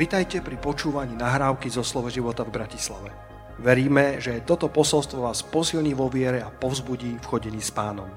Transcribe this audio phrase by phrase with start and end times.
[0.00, 3.12] Vitajte pri počúvaní nahrávky zo Slovo života v Bratislave.
[3.60, 8.08] Veríme, že toto posolstvo vás posilní vo viere a povzbudí v chodení s pánom.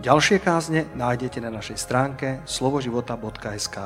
[0.00, 3.76] Ďalšie kázne nájdete na našej stránke slovoživota.sk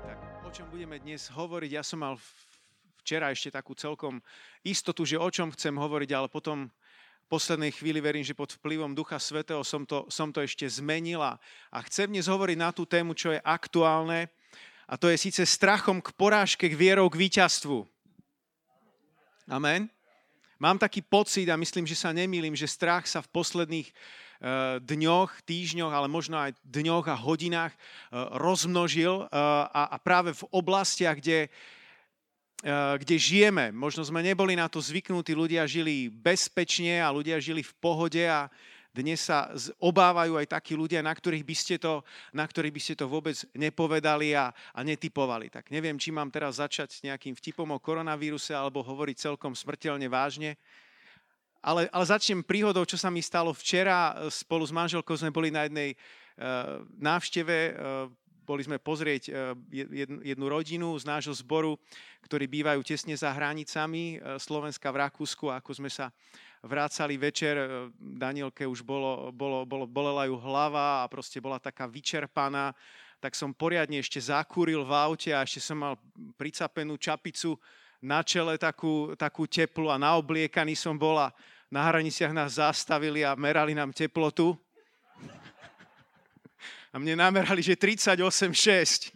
[0.00, 0.18] Tak
[0.48, 1.70] o čom budeme dnes hovoriť?
[1.76, 2.16] Ja som mal
[3.04, 4.24] včera ešte takú celkom
[4.64, 6.72] istotu, že o čom chcem hovoriť, ale potom
[7.28, 11.36] poslednej chvíli verím, že pod vplyvom Ducha Svetého som to, som to ešte zmenila.
[11.68, 14.32] A chcem dnes hovoriť na tú tému, čo je aktuálne,
[14.84, 17.88] a to je síce strachom k porážke, k vierou k víťazstvu.
[19.48, 19.88] Amen.
[20.60, 25.44] Mám taký pocit a myslím, že sa nemýlim, že strach sa v posledných uh, dňoch,
[25.44, 31.52] týždňoch, ale možno aj dňoch a hodinách uh, rozmnožil a, a práve v oblastiach, kde,
[32.96, 33.74] kde žijeme.
[33.76, 38.48] Možno sme neboli na to zvyknutí, ľudia žili bezpečne a ľudia žili v pohode a,
[38.94, 39.50] dnes sa
[39.82, 43.34] obávajú aj takí ľudia, na ktorých by ste to, na ktorých by ste to vôbec
[43.50, 45.50] nepovedali a, a netypovali.
[45.50, 50.06] Tak neviem, či mám teraz začať s nejakým vtipom o koronavíruse alebo hovoriť celkom smrteľne
[50.06, 50.54] vážne.
[51.58, 54.14] Ale, ale začnem príhodou, čo sa mi stalo včera.
[54.30, 57.56] Spolu s manželkou sme boli na jednej uh, návšteve.
[57.74, 58.06] Uh,
[58.44, 59.32] boli sme pozrieť
[59.72, 61.80] jednu, jednu rodinu z nášho zboru,
[62.28, 65.48] ktorí bývajú tesne za hranicami Slovenska v Rakúsku.
[65.48, 66.12] Ako sme sa
[66.64, 67.66] vrácali večer, e,
[68.00, 72.72] Danielke už bolo, bolo, bolo, bolela ju hlava a proste bola taká vyčerpaná,
[73.20, 75.94] tak som poriadne ešte zakúril v aute a ešte som mal
[76.36, 77.56] pricapenú čapicu
[78.04, 81.32] na čele takú, takú teplu a naobliekaný som bol a
[81.72, 84.52] na hraniciach nás zastavili a merali nám teplotu.
[86.94, 89.10] A mne namerali, že 38,6.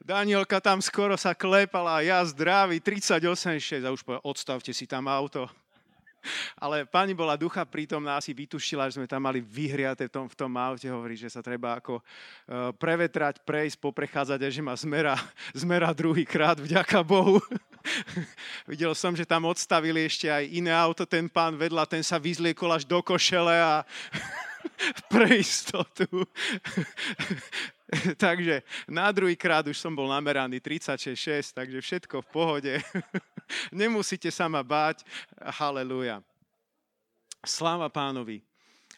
[0.00, 5.44] Danielka tam skoro sa klepala, ja zdravý, 38,6 a už povedal, odstavte si tam auto.
[6.58, 10.36] Ale pani bola ducha prítomná, asi vytušila, že sme tam mali vyhriate v tom, v
[10.36, 15.14] tom aute, hovorí, že sa treba ako uh, prevetrať, prejsť, poprechádzať a že ma zmera,
[15.62, 17.38] zmera druhý krát, vďaka Bohu.
[18.70, 22.74] Videl som, že tam odstavili ešte aj iné auto, ten pán vedľa, ten sa vyzliekol
[22.74, 23.86] až do košele a
[25.12, 26.06] pre istotu.
[28.16, 32.72] takže na druhý krát už som bol nameraný 36,6, takže všetko v pohode.
[33.72, 35.04] Nemusíte sa ma báť.
[35.40, 36.20] Halelúja.
[37.44, 38.47] Sláva pánovi.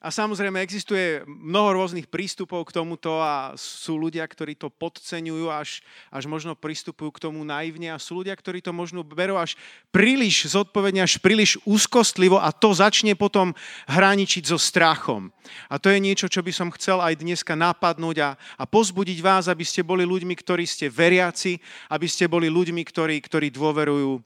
[0.00, 5.84] A samozrejme existuje mnoho rôznych prístupov k tomuto a sú ľudia, ktorí to podceňujú, až,
[6.08, 9.60] až možno pristupujú k tomu naivne a sú ľudia, ktorí to možno berú až
[9.92, 13.52] príliš zodpovedne, až príliš úzkostlivo a to začne potom
[13.92, 15.28] hraničiť so strachom.
[15.68, 19.52] A to je niečo, čo by som chcel aj dneska napadnúť a, a pozbudiť vás,
[19.52, 21.60] aby ste boli ľuďmi, ktorí ste veriaci,
[21.92, 24.16] aby ste boli ľuďmi, ktorí, ktorí dôverujú,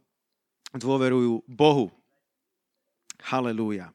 [0.71, 1.91] dôverujú Bohu.
[3.27, 3.91] Halelúja.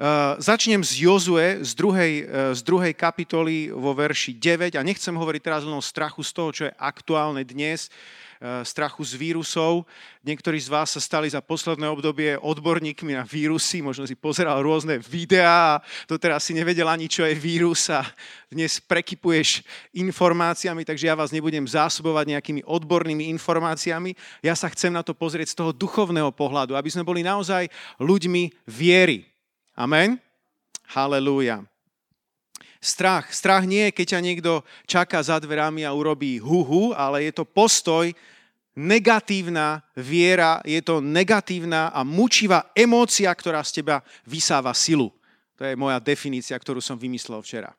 [0.00, 5.12] Uh, začnem z Jozue, z druhej, uh, z druhej kapitoly vo verši 9 a nechcem
[5.12, 7.92] hovoriť teraz len o strachu z toho, čo je aktuálne dnes,
[8.40, 9.84] uh, strachu z vírusov.
[10.24, 14.96] Niektorí z vás sa stali za posledné obdobie odborníkmi na vírusy, možno si pozeral rôzne
[15.04, 18.00] videá a to teraz si nevedel ani, čo je vírus a
[18.48, 19.60] dnes prekypuješ
[19.92, 24.16] informáciami, takže ja vás nebudem zásobovať nejakými odbornými informáciami.
[24.40, 27.68] Ja sa chcem na to pozrieť z toho duchovného pohľadu, aby sme boli naozaj
[28.00, 29.28] ľuďmi viery
[29.76, 30.18] Amen?
[30.90, 31.62] Halelúja.
[32.80, 33.28] Strach.
[33.30, 34.52] Strach nie je, keď ťa niekto
[34.88, 38.08] čaká za dverami a urobí huhu, ale je to postoj,
[38.72, 45.12] negatívna viera, je to negatívna a mučivá emócia, ktorá z teba vysáva silu.
[45.60, 47.76] To je moja definícia, ktorú som vymyslel včera.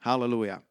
[0.00, 0.64] Halelúja.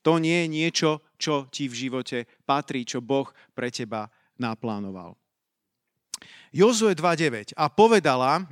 [0.00, 0.90] To nie je niečo,
[1.20, 4.08] čo ti v živote patrí, čo Boh pre teba
[4.40, 5.12] naplánoval.
[6.54, 7.52] Jozue 2.9.
[7.58, 8.48] A povedala,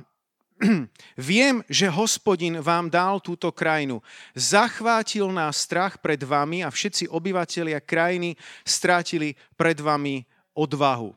[1.19, 3.99] Viem, že hospodin vám dal túto krajinu.
[4.31, 10.23] Zachvátil nás strach pred vami a všetci obyvatelia krajiny strátili pred vami
[10.55, 11.11] odvahu.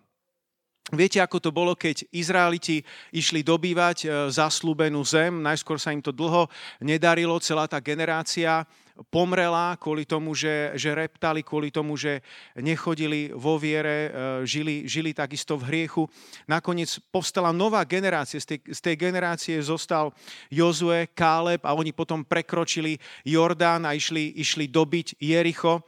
[0.88, 2.80] Viete, ako to bolo, keď Izraeliti
[3.12, 5.36] išli dobývať e, zaslúbenú zem.
[5.44, 6.48] Najskôr sa im to dlho
[6.80, 8.64] nedarilo, celá tá generácia
[9.06, 12.18] pomrela kvôli tomu, že, že reptali, kvôli tomu, že
[12.58, 14.10] nechodili vo viere, e,
[14.42, 16.10] žili, žili takisto v hriechu.
[16.50, 18.42] Nakoniec povstala nová generácia.
[18.42, 20.10] Z tej, z tej generácie zostal
[20.50, 25.86] Jozue, Káleb a oni potom prekročili Jordán a išli, išli dobiť Jericho.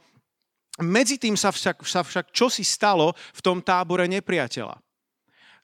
[0.79, 4.90] Medzi tým sa však, sa však čosi stalo v tom tábore nepriateľa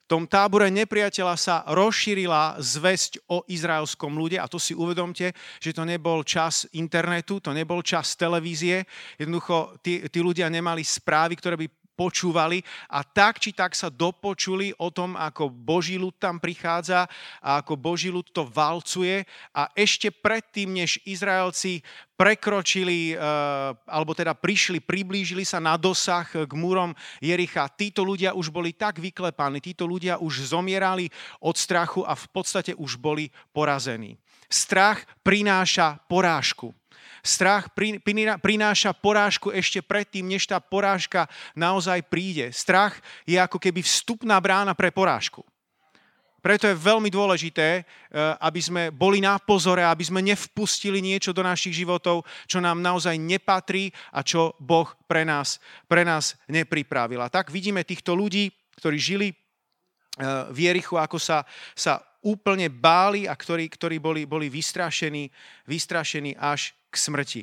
[0.08, 5.84] tom tábore nepriateľa sa rozšírila zväzť o izraelskom ľude a to si uvedomte, že to
[5.84, 8.88] nebol čas internetu, to nebol čas televízie.
[9.20, 14.70] Jednoducho tí, tí ľudia nemali správy, ktoré by počúvali a tak či tak sa dopočuli
[14.78, 17.10] o tom, ako Boží ľud tam prichádza
[17.42, 21.82] a ako Boží ľud to valcuje a ešte predtým, než Izraelci
[22.14, 23.18] prekročili, eh,
[23.90, 27.66] alebo teda prišli, priblížili sa na dosah k múrom Jericha.
[27.74, 31.10] Títo ľudia už boli tak vyklepaní, títo ľudia už zomierali
[31.42, 34.18] od strachu a v podstate už boli porazení.
[34.48, 36.74] Strach prináša porážku.
[37.22, 37.72] Strach
[38.42, 41.26] prináša porážku ešte predtým, než tá porážka
[41.58, 42.50] naozaj príde.
[42.54, 45.42] Strach je ako keby vstupná brána pre porážku.
[46.38, 47.84] Preto je veľmi dôležité, eh,
[48.38, 53.18] aby sme boli na pozore, aby sme nevpustili niečo do našich životov, čo nám naozaj
[53.18, 55.58] nepatrí a čo Boh pre nás,
[55.90, 57.18] pre nás nepripravil.
[57.18, 59.36] A tak vidíme týchto ľudí, ktorí žili eh,
[60.54, 61.42] v Jerichu, ako sa,
[61.74, 65.26] sa úplne báli a ktorí, ktorí boli, boli vystrašení,
[65.66, 67.42] vystrašení až k smrti.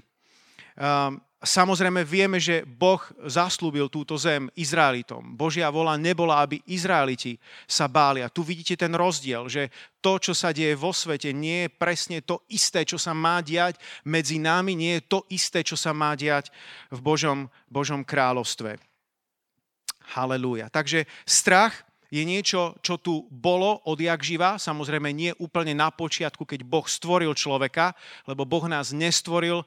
[0.75, 2.99] Um, samozrejme vieme, že Boh
[3.29, 5.37] zaslúbil túto zem Izraelitom.
[5.37, 8.19] Božia vola nebola, aby Izraeliti sa báli.
[8.19, 9.71] A tu vidíte ten rozdiel, že
[10.03, 13.79] to, čo sa deje vo svete, nie je presne to isté, čo sa má diať
[14.03, 16.51] medzi nami, nie je to isté, čo sa má diať
[16.91, 18.75] v Božom, Božom kráľovstve.
[20.17, 20.69] Halelúja.
[20.69, 21.73] Takže strach
[22.15, 27.35] je niečo, čo tu bolo odjak živa, samozrejme nie úplne na počiatku, keď Boh stvoril
[27.35, 27.91] človeka,
[28.23, 29.65] lebo Boh nás nestvoril e,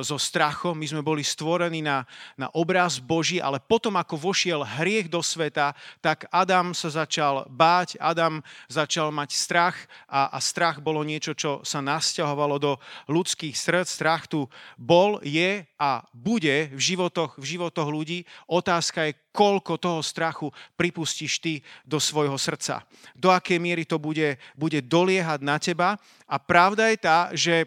[0.00, 2.08] so strachom, my sme boli stvorení na,
[2.40, 8.00] na obraz Boží, ale potom, ako vošiel hriech do sveta, tak Adam sa začal báť,
[8.00, 8.40] Adam
[8.72, 9.76] začal mať strach
[10.08, 12.72] a, a strach bolo niečo, čo sa nasťahovalo do
[13.12, 13.84] ľudských srdc.
[13.92, 14.48] Strach tu
[14.80, 18.24] bol, je a bude v životoch, v životoch ľudí.
[18.48, 22.84] Otázka je, koľko toho strachu pripustíš ty do svojho srdca.
[23.16, 25.96] Do akej miery to bude, bude doliehať na teba.
[26.28, 27.66] A pravda je tá, že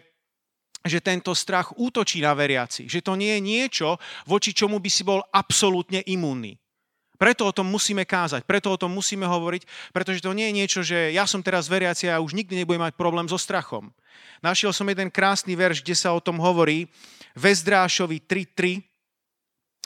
[0.86, 2.86] že tento strach útočí na veriaci.
[2.86, 3.88] Že to nie je niečo,
[4.22, 6.54] voči čomu by si bol absolútne imúnny.
[7.16, 10.80] Preto o tom musíme kázať, preto o tom musíme hovoriť, pretože to nie je niečo,
[10.84, 13.88] že ja som teraz veriaci a už nikdy nebudem mať problém so strachom.
[14.44, 16.92] Našiel som jeden krásny verš, kde sa o tom hovorí.
[17.32, 18.95] Vezdrášovi 3.3 a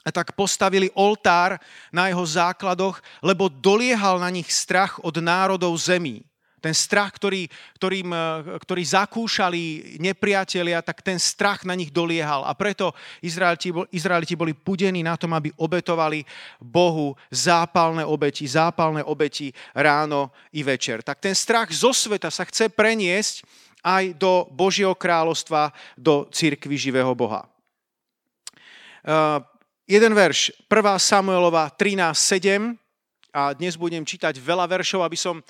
[0.08, 1.60] tak postavili oltár
[1.92, 6.24] na jeho základoch, lebo doliehal na nich strach od národov zemí.
[6.60, 7.48] Ten strach, ktorý,
[7.80, 8.24] ktorým, e,
[8.60, 12.44] ktorý zakúšali nepriatelia, tak ten strach na nich doliehal.
[12.44, 12.92] A preto
[13.24, 16.20] Izraeliti, Izraeliti boli pudení na tom, aby obetovali
[16.60, 21.00] Bohu zápalné obeti, zápalné obeti ráno i večer.
[21.00, 23.40] Tak ten strach zo sveta sa chce preniesť
[23.80, 27.48] aj do Božieho kráľovstva, do církvy živého Boha.
[29.90, 31.02] Jeden verš, 1.
[31.02, 32.78] Samuelova 13.7
[33.34, 35.42] a dnes budem čítať veľa veršov, aby som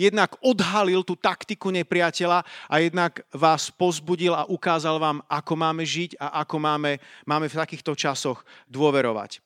[0.00, 2.40] jednak odhalil tú taktiku nepriateľa
[2.72, 6.96] a jednak vás pozbudil a ukázal vám, ako máme žiť a ako máme,
[7.28, 9.44] máme v takýchto časoch dôverovať.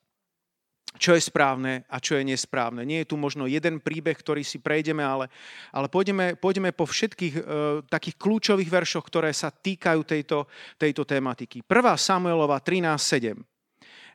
[0.95, 2.87] Čo je správne a čo je nesprávne.
[2.87, 5.27] Nie je tu možno jeden príbeh, ktorý si prejdeme, ale,
[5.75, 7.41] ale pôjdeme, pôjdeme po všetkých e,
[7.83, 10.47] takých kľúčových veršoch, ktoré sa týkajú tejto,
[10.79, 11.67] tejto tematiky.
[11.67, 11.67] 1.
[11.99, 13.50] Samuelova 13.7.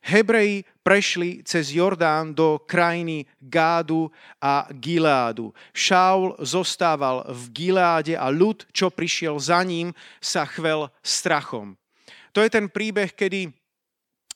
[0.02, 5.50] Hebreji prešli cez Jordán do krajiny Gádu a Gileádu.
[5.74, 9.90] Šaul zostával v Gileáde a ľud, čo prišiel za ním,
[10.22, 11.74] sa chvel strachom.
[12.36, 13.50] To je ten príbeh, kedy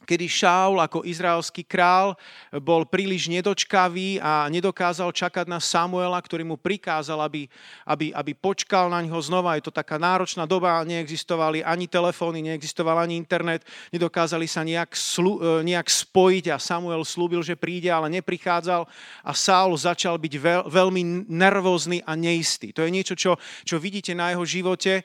[0.05, 2.17] kedy Šaul ako izraelský král
[2.59, 7.47] bol príliš nedočkavý a nedokázal čakať na Samuela, ktorý mu prikázal, aby,
[7.85, 9.57] aby, aby počkal na ňo znova.
[9.61, 15.39] Je to taká náročná doba, neexistovali ani telefóny, neexistoval ani internet, nedokázali sa nejak, slu,
[15.39, 18.89] e, nejak spojiť a Samuel slúbil, že príde, ale neprichádzal
[19.21, 22.73] a Saul začal byť veľ, veľmi nervózny a neistý.
[22.73, 25.03] To je niečo, čo, čo vidíte na jeho živote, e,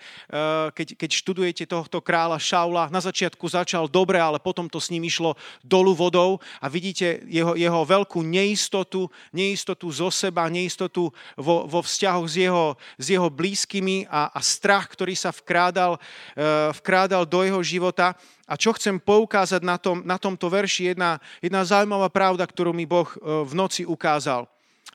[0.71, 2.87] keď, keď študujete tohto kráľa Šaula.
[2.89, 5.33] Na začiatku začal dobre, ale potom to s ním išlo
[5.65, 12.29] dolu vodou a vidíte jeho, jeho veľkú neistotu, neistotu zo seba, neistotu vo, vo vzťahoch
[12.29, 17.61] s jeho, s jeho blízkymi a, a strach, ktorý sa vkrádal, uh, vkrádal do jeho
[17.65, 18.13] života.
[18.45, 22.85] A čo chcem poukázať na, tom, na tomto verši, jedna, jedna zaujímavá pravda, ktorú mi
[22.85, 24.45] Boh uh, v noci ukázal.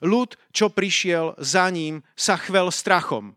[0.01, 3.35] Ľud, čo prišiel za ním, sa chvel strachom.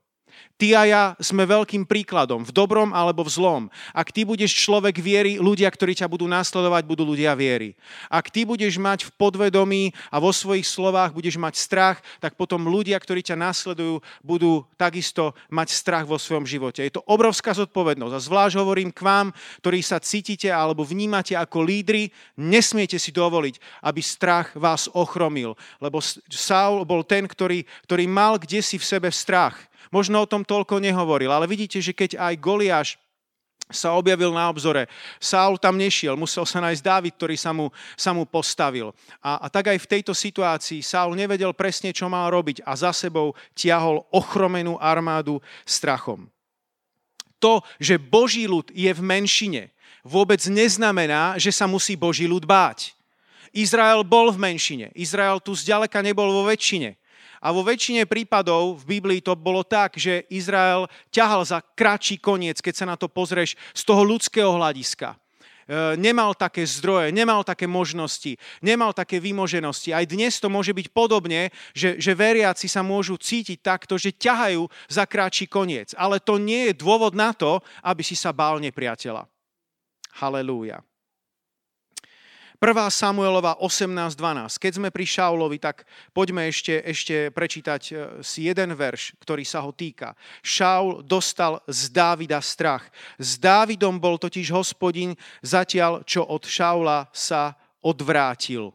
[0.54, 3.64] Ty a ja sme veľkým príkladom, v dobrom alebo v zlom.
[3.92, 7.74] Ak ty budeš človek viery, ľudia, ktorí ťa budú nasledovať, budú ľudia viery.
[8.08, 12.70] Ak ty budeš mať v podvedomí a vo svojich slovách budeš mať strach, tak potom
[12.70, 16.86] ľudia, ktorí ťa nasledujú, budú takisto mať strach vo svojom živote.
[16.86, 18.14] Je to obrovská zodpovednosť.
[18.14, 19.28] A zvlášť hovorím k vám,
[19.60, 25.58] ktorí sa cítite alebo vnímate ako lídry, nesmiete si dovoliť, aby strach vás ochromil.
[25.82, 25.98] Lebo
[26.30, 30.82] Saul bol ten, ktorý, ktorý mal kde si v sebe strach možno o tom toľko
[30.82, 32.90] nehovoril, ale vidíte, že keď aj Goliáš
[33.72, 34.92] sa objavil na obzore.
[35.22, 38.92] Saul tam nešiel, musel sa nájsť Dávid, ktorý sa mu, sa mu postavil.
[39.24, 42.92] A, a tak aj v tejto situácii Saul nevedel presne, čo mal robiť a za
[42.92, 46.28] sebou tiahol ochromenú armádu strachom.
[47.40, 49.72] To, že Boží ľud je v menšine,
[50.04, 52.96] vôbec neznamená, že sa musí Boží ľud báť.
[53.54, 54.90] Izrael bol v menšine.
[54.98, 56.98] Izrael tu zďaleka nebol vo väčšine.
[57.44, 62.64] A vo väčšine prípadov v Biblii to bolo tak, že Izrael ťahal za kratší koniec,
[62.64, 65.20] keď sa na to pozrieš z toho ľudského hľadiska.
[65.68, 69.92] E, nemal také zdroje, nemal také možnosti, nemal také vymoženosti.
[69.92, 74.64] Aj dnes to môže byť podobne, že, že veriaci sa môžu cítiť takto, že ťahajú
[74.88, 75.92] za kratší koniec.
[76.00, 79.28] Ale to nie je dôvod na to, aby si sa bál nepriateľa.
[80.20, 80.80] Halelúja.
[82.64, 82.80] 1.
[82.96, 84.56] Samuelova 18.12.
[84.56, 85.84] Keď sme pri Šaulovi, tak
[86.16, 87.94] poďme ešte, ešte prečítať e,
[88.24, 90.16] si jeden verš, ktorý sa ho týka.
[90.40, 92.88] Šaul dostal z Dávida strach.
[93.20, 95.12] S Dávidom bol totiž hospodin
[95.44, 97.52] zatiaľ, čo od Šaula sa
[97.84, 98.72] odvrátil.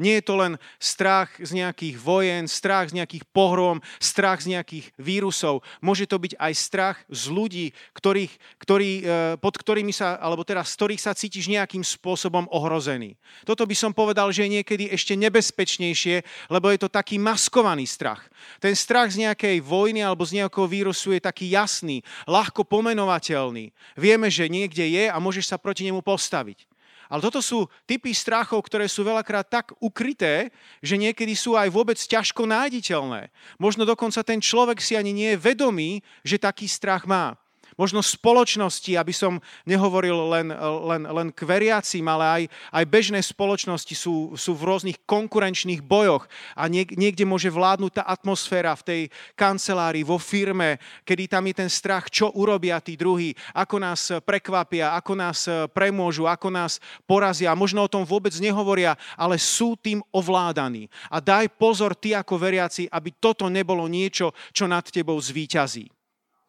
[0.00, 4.96] Nie je to len strach z nejakých vojen, strach z nejakých pohrom, strach z nejakých
[4.96, 5.60] vírusov.
[5.84, 9.02] Môže to byť aj strach z ľudí, ktorých, ktorý, e,
[9.36, 13.20] pod ktorými sa, alebo teda z ktorých sa cítiš nejakým spôsobom ohrozený.
[13.44, 18.24] Toto by som povedal, že je niekedy ešte nebezpečnejšie, lebo je to taký maskovaný strach.
[18.56, 23.76] Ten strach z nejakej vojny alebo z nejakého vírusu je taký jasný, ľahko pomenovateľný.
[24.00, 26.69] Vieme, že niekde je a môžeš sa proti nemu postaviť.
[27.10, 31.98] Ale toto sú typy strachov, ktoré sú veľakrát tak ukryté, že niekedy sú aj vôbec
[31.98, 33.34] ťažko nájditeľné.
[33.58, 37.34] Možno dokonca ten človek si ani nie je vedomý, že taký strach má
[37.80, 40.52] možno spoločnosti, aby som nehovoril len,
[40.84, 42.42] len, len k veriacim, ale aj,
[42.76, 48.04] aj bežné spoločnosti sú, sú v rôznych konkurenčných bojoch a niek, niekde môže vládnuť tá
[48.04, 49.00] atmosféra v tej
[49.32, 50.76] kancelárii, vo firme,
[51.08, 56.28] kedy tam je ten strach, čo urobia tí druhí, ako nás prekvapia, ako nás premôžu,
[56.28, 56.76] ako nás
[57.08, 57.56] porazia.
[57.56, 60.92] Možno o tom vôbec nehovoria, ale sú tým ovládaní.
[61.08, 65.99] A daj pozor ty ako veriaci, aby toto nebolo niečo, čo nad tebou zvíťazí.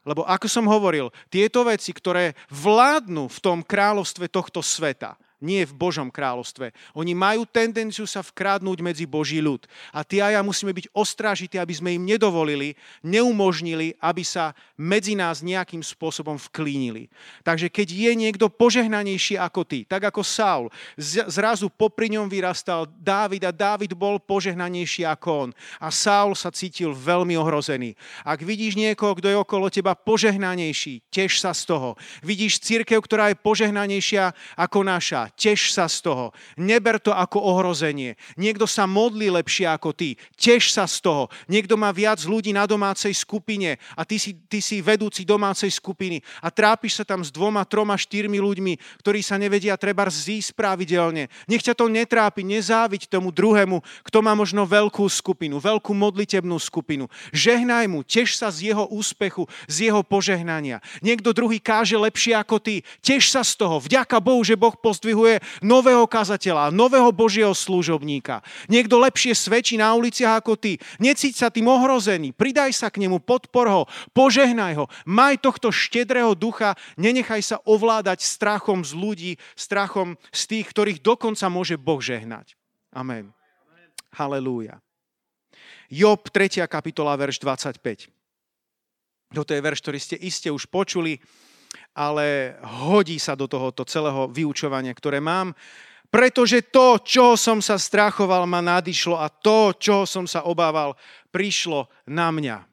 [0.02, 5.74] Lebo ako som hovoril, tieto veci, ktoré vládnu v tom kráľovstve tohto sveta, nie v
[5.74, 6.70] Božom kráľovstve.
[6.94, 9.66] Oni majú tendenciu sa vkrádnuť medzi Boží ľud.
[9.90, 15.18] A ty a ja musíme byť ostrážití, aby sme im nedovolili, neumožnili, aby sa medzi
[15.18, 17.10] nás nejakým spôsobom vklínili.
[17.42, 20.70] Takže keď je niekto požehnanejší ako ty, tak ako Saul,
[21.28, 25.50] zrazu popri ňom vyrastal Dávid a Dávid bol požehnanejší ako on.
[25.82, 27.98] A Saul sa cítil veľmi ohrozený.
[28.22, 31.98] Ak vidíš niekoho, kto je okolo teba požehnanejší, teš sa z toho.
[32.22, 34.30] Vidíš církev, ktorá je požehnanejšia
[34.60, 36.36] ako naša, teš sa z toho.
[36.60, 38.20] Neber to ako ohrozenie.
[38.38, 40.20] Niekto sa modlí lepšie ako ty.
[40.36, 41.28] Teš sa z toho.
[41.48, 46.24] Niekto má viac ľudí na domácej skupine a ty si, ty si vedúci domácej skupiny
[46.40, 48.74] a trápiš sa tam s dvoma, troma, štyrmi ľuďmi,
[49.06, 51.30] ktorí sa nevedia treba zísť pravidelne.
[51.48, 57.06] Nech ťa to netrápi, nezáviť tomu druhému, kto má možno veľkú skupinu, veľkú modlitebnú skupinu.
[57.30, 60.82] Žehnaj mu, teš sa z jeho úspechu, z jeho požehnania.
[61.06, 62.82] Niekto druhý káže lepšie ako ty.
[63.06, 63.78] Teš sa z toho.
[63.78, 68.42] Vďaka Bohu, že Boh pozdvihuje potrebuje nového kazateľa, nového Božieho služobníka.
[68.66, 70.82] Niekto lepšie svedčí na uliciach ako ty.
[70.98, 72.34] Necíť sa tým ohrozený.
[72.34, 73.84] Pridaj sa k nemu, podpor ho,
[74.18, 74.86] požehnaj ho.
[75.06, 81.46] Maj tohto štedrého ducha, nenechaj sa ovládať strachom z ľudí, strachom z tých, ktorých dokonca
[81.54, 82.58] môže Boh žehnať.
[82.98, 83.30] Amen.
[84.18, 84.82] Halelúja.
[85.92, 86.66] Job 3.
[86.66, 88.10] kapitola, verš 25.
[89.32, 91.22] Toto je verš, ktorý ste iste už počuli
[91.92, 92.56] ale
[92.88, 95.52] hodí sa do tohoto celého vyučovania, ktoré mám,
[96.12, 100.96] pretože to, čo som sa strachoval, ma nadišlo a to, čo som sa obával,
[101.32, 102.71] prišlo na mňa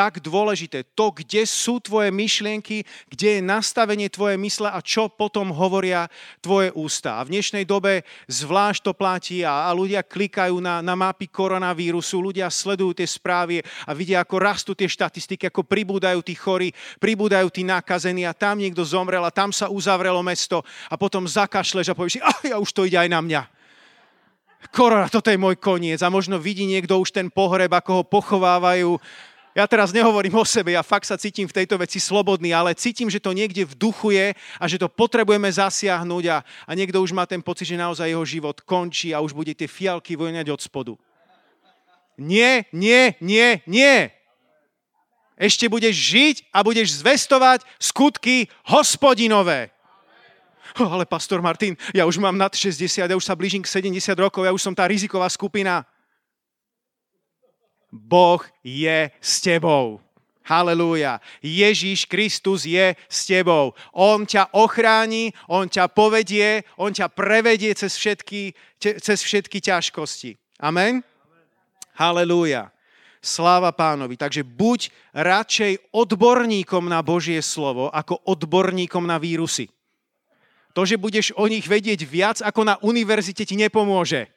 [0.00, 0.88] tak dôležité.
[0.96, 6.08] To, kde sú tvoje myšlienky, kde je nastavenie tvoje mysle a čo potom hovoria
[6.40, 7.20] tvoje ústa.
[7.20, 12.16] A v dnešnej dobe zvlášť to platí a, a ľudia klikajú na, na mapy koronavírusu,
[12.16, 17.52] ľudia sledujú tie správy a vidia, ako rastú tie štatistiky, ako pribúdajú tí chorí, pribúdajú
[17.52, 21.96] tí nakazení a tam niekto zomrel a tam sa uzavrelo mesto a potom zakašleš a
[21.98, 23.60] povieš ah, ja už to ide aj na mňa
[24.68, 26.04] korona, toto je môj koniec.
[26.04, 29.00] A možno vidí niekto už ten pohreb, ako ho pochovávajú
[29.60, 33.12] ja teraz nehovorím o sebe, ja fakt sa cítim v tejto veci slobodný, ale cítim,
[33.12, 37.12] že to niekde v duchu je a že to potrebujeme zasiahnuť a, a niekto už
[37.12, 40.60] má ten pocit, že naozaj jeho život končí a už bude tie fialky vojňať od
[40.64, 40.92] spodu.
[42.16, 44.08] Nie, nie, nie, nie.
[45.36, 49.72] Ešte budeš žiť a budeš zvestovať skutky hospodinové.
[50.76, 54.44] Ale pastor Martin, ja už mám nad 60, ja už sa blížim k 70 rokov,
[54.44, 55.84] ja už som tá riziková skupina.
[57.90, 59.98] Boh je s tebou.
[60.46, 61.22] Halelúja.
[61.38, 63.70] Ježíš Kristus je s tebou.
[63.94, 70.34] On ťa ochráni, on ťa povedie, on ťa prevedie cez všetky, cez všetky ťažkosti.
[70.58, 71.06] Amen?
[71.94, 72.74] Halelúja.
[73.20, 74.16] Sláva pánovi.
[74.16, 79.68] Takže buď radšej odborníkom na Božie slovo, ako odborníkom na vírusy.
[80.72, 84.30] To, že budeš o nich vedieť viac ako na univerzite, ti nepomôže.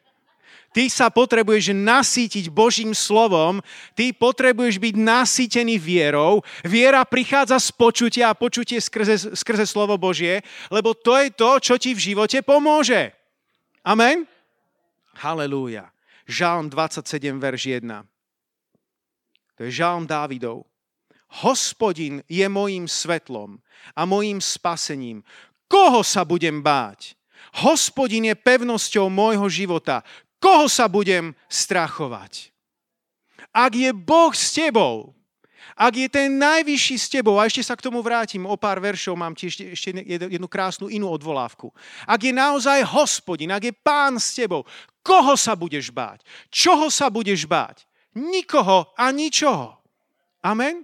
[0.74, 3.62] Ty sa potrebuješ nasýtiť Božím slovom,
[3.94, 6.42] ty potrebuješ byť nasýtený vierou.
[6.66, 10.42] Viera prichádza z počutia a počutie skrze, skrze slovo Božie,
[10.74, 13.14] lebo to je to, čo ti v živote pomôže.
[13.86, 14.26] Amen?
[15.22, 15.94] Halelúja.
[16.26, 18.10] Žalm 27, verš 1.
[19.58, 20.66] To je žalm Dávidov.
[21.46, 23.62] Hospodin je mojím svetlom
[23.94, 25.26] a mojím spasením.
[25.70, 27.18] Koho sa budem báť?
[27.62, 30.02] Hospodin je pevnosťou môjho života.
[30.44, 32.52] Koho sa budem strachovať?
[33.56, 35.16] Ak je Boh s tebou,
[35.80, 39.16] ak je ten najvyšší s tebou, a ešte sa k tomu vrátim, o pár veršov
[39.16, 41.72] mám ti ešte, ešte jednu krásnu inú odvolávku.
[42.04, 44.68] Ak je naozaj hospodin, ak je pán s tebou,
[45.00, 46.28] koho sa budeš báť?
[46.52, 47.88] Čoho sa budeš báť?
[48.12, 49.80] Nikoho a ničoho.
[50.44, 50.84] Amen?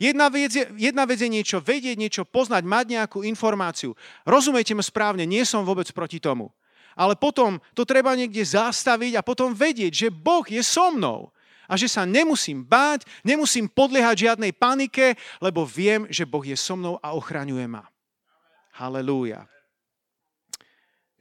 [0.00, 3.92] Jedna vec, je, jedna vec je niečo vedieť, niečo poznať, mať nejakú informáciu.
[4.24, 6.50] Rozumiete ma správne, nie som vôbec proti tomu
[6.96, 11.32] ale potom to treba niekde zastaviť a potom vedieť, že Boh je so mnou
[11.70, 16.76] a že sa nemusím báť, nemusím podliehať žiadnej panike, lebo viem, že Boh je so
[16.76, 17.88] mnou a ochraňuje ma.
[18.76, 19.48] Halelúja.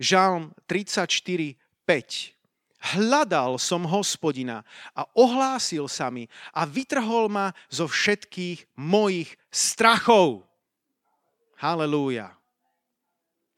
[0.01, 2.42] Žalm 34, 5.
[2.98, 4.66] Hľadal som hospodina
[4.98, 10.50] a ohlásil sa mi a vytrhol ma zo všetkých mojich strachov.
[11.62, 12.40] Halelúja.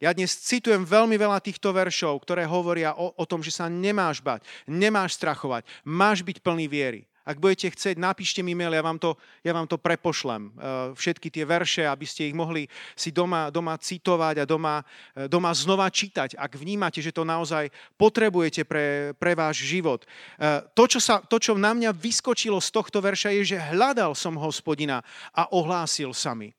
[0.04, 4.20] Ja dnes citujem veľmi veľa týchto veršov, ktoré hovoria o, o tom, že sa nemáš
[4.20, 7.08] bať, nemáš strachovať, máš byť plný viery.
[7.24, 9.16] Ak budete chcieť, napíšte mi mail, ja vám to,
[9.48, 10.52] ja vám to prepošlem.
[10.52, 12.68] Uh, všetky tie verše, aby ste ich mohli
[13.00, 17.72] si doma, doma citovať a doma, uh, doma znova čítať, ak vnímate, že to naozaj
[17.96, 20.04] potrebujete pre, pre váš život.
[20.36, 24.20] Uh, to, čo sa, to, čo na mňa vyskočilo z tohto verša, je, že hľadal
[24.20, 25.00] som hospodina
[25.32, 26.52] a ohlásil sa mi.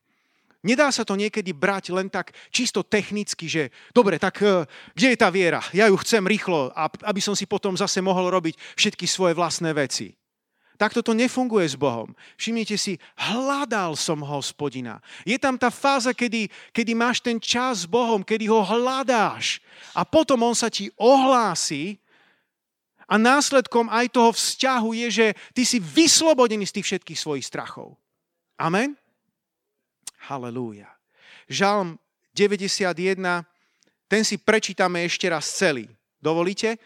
[0.65, 4.65] Nedá sa to niekedy brať len tak čisto technicky, že dobre, tak uh,
[4.97, 5.61] kde je tá viera?
[5.77, 6.73] Ja ju chcem rýchlo,
[7.05, 10.17] aby som si potom zase mohol robiť všetky svoje vlastné veci.
[10.75, 12.11] Takto to nefunguje s Bohom.
[12.35, 14.99] Všimnite si, hľadal som hospodina.
[15.23, 19.63] Je tam tá fáza, kedy, kedy máš ten čas s Bohom, kedy ho hľadáš.
[19.95, 22.03] A potom on sa ti ohlási
[23.07, 27.95] a následkom aj toho vzťahu je, že ty si vyslobodený z tých všetkých svojich strachov.
[28.59, 28.99] Amen?
[30.25, 30.89] Halelúja.
[31.53, 32.01] Žalm
[32.33, 33.45] 91,
[34.09, 35.87] ten si prečítame ešte raz celý.
[36.19, 36.81] Dovolíte?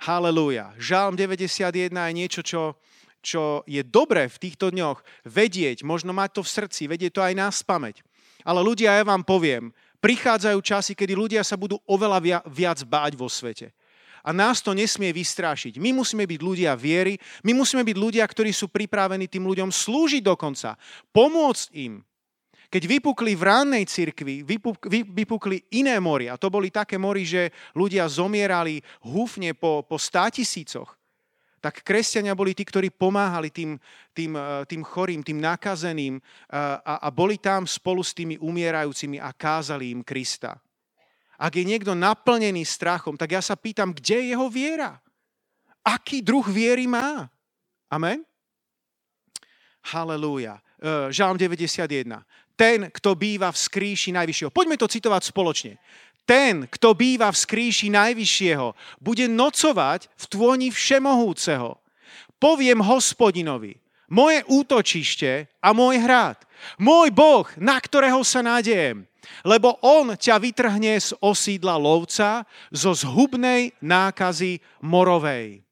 [0.00, 0.72] Halelúja.
[0.80, 2.80] Žalm 91 je niečo, čo,
[3.20, 7.34] čo je dobré v týchto dňoch vedieť, možno mať to v srdci, vedieť to aj
[7.36, 8.00] nás pamäť.
[8.40, 9.68] Ale ľudia, ja vám poviem,
[10.00, 13.76] prichádzajú časy, kedy ľudia sa budú oveľa viac báť vo svete.
[14.20, 15.80] A nás to nesmie vystrášiť.
[15.80, 20.24] My musíme byť ľudia viery, my musíme byť ľudia, ktorí sú pripravení tým ľuďom slúžiť
[20.24, 20.76] dokonca,
[21.12, 22.04] pomôcť im,
[22.70, 24.46] keď vypukli v rannej cirkvi,
[25.10, 30.94] vypukli iné mori, a to boli také mori, že ľudia zomierali húfne po, po státisícoch,
[31.60, 33.76] tak kresťania boli tí, ktorí pomáhali tým,
[34.14, 36.22] tým, eh, tým chorým, tým nakazeným eh,
[36.54, 40.56] a, a boli tam spolu s tými umierajúcimi a kázali im Krista.
[41.40, 45.00] Ak je niekto naplnený strachom, tak ja sa pýtam, kde je jeho viera?
[45.82, 47.28] Aký druh viery má?
[47.90, 48.22] Amen?
[49.90, 50.62] Halelúja.
[50.80, 52.24] Eh, Žálm 91
[52.60, 54.52] ten, kto býva v skríši Najvyššieho.
[54.52, 55.80] Poďme to citovať spoločne.
[56.28, 61.80] Ten, kto býva v skríši Najvyššieho, bude nocovať v tvoni Všemohúceho.
[62.36, 63.80] Poviem hospodinovi,
[64.12, 66.36] moje útočište a môj hrad,
[66.76, 69.08] môj Boh, na ktorého sa nádejem,
[69.40, 75.64] lebo on ťa vytrhne z osídla lovca, zo zhubnej nákazy morovej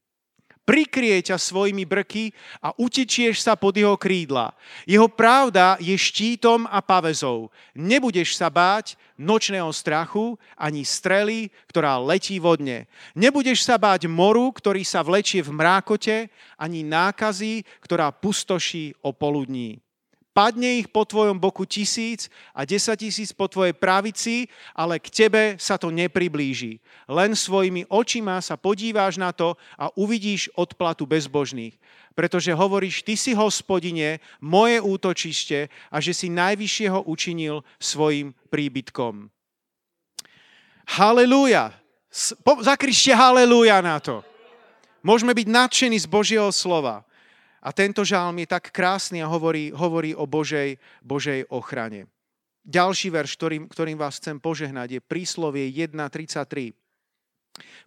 [0.68, 4.52] prikrie ťa svojimi brky a utečieš sa pod jeho krídla.
[4.84, 7.48] Jeho pravda je štítom a pavezou.
[7.72, 12.84] Nebudeš sa báť nočného strachu ani strely, ktorá letí vodne.
[13.16, 16.28] Nebudeš sa báť moru, ktorý sa vlečie v mrákote,
[16.60, 19.80] ani nákazy, ktorá pustoší o poludní.
[20.38, 25.58] Padne ich po tvojom boku tisíc a desať tisíc po tvojej pravici, ale k tebe
[25.58, 26.78] sa to nepriblíži.
[27.10, 31.74] Len svojimi očima sa podíváš na to a uvidíš odplatu bezbožných.
[32.14, 39.34] Pretože hovoríš, ty si hospodine, moje útočište a že si najvyššieho učinil svojim príbytkom.
[40.86, 41.74] Halelúja.
[42.62, 44.22] Zakrište halelúja na to.
[45.02, 47.07] Môžeme byť nadšení z Božieho slova.
[47.68, 52.08] A tento žálm je tak krásny a hovorí, hovorí o Božej, Božej ochrane.
[52.64, 56.72] Ďalší verš, ktorým, ktorým vás chcem požehnať, je príslovie 1.33.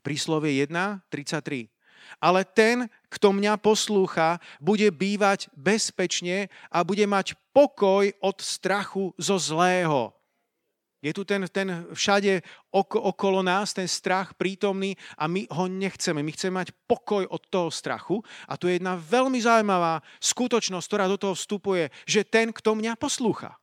[0.06, 1.66] Príslovie 1.33.
[2.22, 9.42] Ale ten, kto mňa poslúcha, bude bývať bezpečne a bude mať pokoj od strachu zo
[9.42, 10.14] zlého.
[11.02, 16.22] Je tu ten, ten všade oko, okolo nás, ten strach prítomný a my ho nechceme.
[16.22, 18.22] My chceme mať pokoj od toho strachu.
[18.46, 22.94] A tu je jedna veľmi zaujímavá skutočnosť, ktorá do toho vstupuje, že ten, kto mňa
[23.02, 23.58] poslúcha.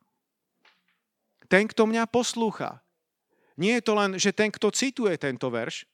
[1.46, 2.82] Ten, kto mňa poslúcha.
[3.54, 5.86] Nie je to len, že ten, kto cituje tento verš,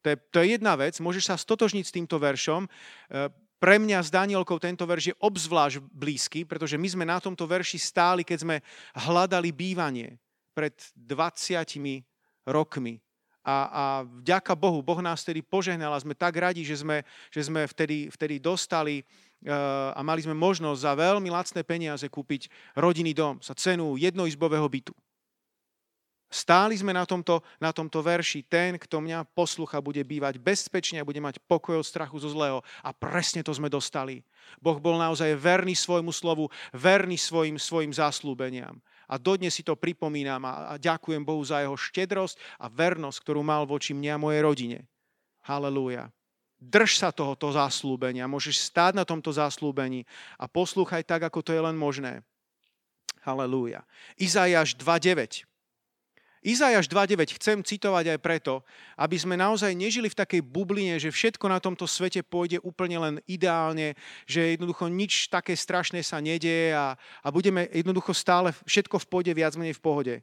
[0.00, 2.64] to je, to je jedna vec, môžeš sa stotožniť s týmto veršom.
[2.64, 2.68] E,
[3.60, 7.76] pre mňa s Danielkou tento verš je obzvlášť blízky, pretože my sme na tomto verši
[7.76, 8.56] stáli, keď sme
[8.96, 10.16] hľadali bývanie
[10.52, 12.04] pred 20
[12.46, 13.00] rokmi.
[13.40, 17.00] A, a vďaka Bohu, Boh nás vtedy požehnal a sme tak radi, že sme,
[17.32, 22.52] že sme vtedy, vtedy dostali uh, a mali sme možnosť za veľmi lacné peniaze kúpiť
[22.76, 24.92] rodinný dom za cenu jednoizbového bytu.
[26.30, 28.46] Stáli sme na tomto, na tomto verši.
[28.46, 32.62] Ten, kto mňa poslucha, bude bývať bezpečne a bude mať pokoj od strachu zo zlého.
[32.86, 34.22] A presne to sme dostali.
[34.62, 38.78] Boh bol naozaj verný svojmu slovu, verný svojim, svojim zaslúbeniam.
[39.10, 43.66] A dodnes si to pripomínam a, ďakujem Bohu za jeho štedrosť a vernosť, ktorú mal
[43.66, 44.78] voči mňa a mojej rodine.
[45.42, 46.14] Halelúja.
[46.62, 48.30] Drž sa tohoto zaslúbenia.
[48.30, 50.06] Môžeš stáť na tomto zaslúbení
[50.38, 52.22] a poslúchaj tak, ako to je len možné.
[53.26, 53.82] Halelúja.
[54.14, 55.49] Izajáš 2.9.
[56.40, 58.64] Izajaš 2.9 chcem citovať aj preto,
[58.96, 63.14] aby sme naozaj nežili v takej bubline, že všetko na tomto svete pôjde úplne len
[63.28, 63.92] ideálne,
[64.24, 69.32] že jednoducho nič také strašné sa nedieje a, a budeme jednoducho stále všetko v pôde,
[69.36, 70.14] viac menej v pohode.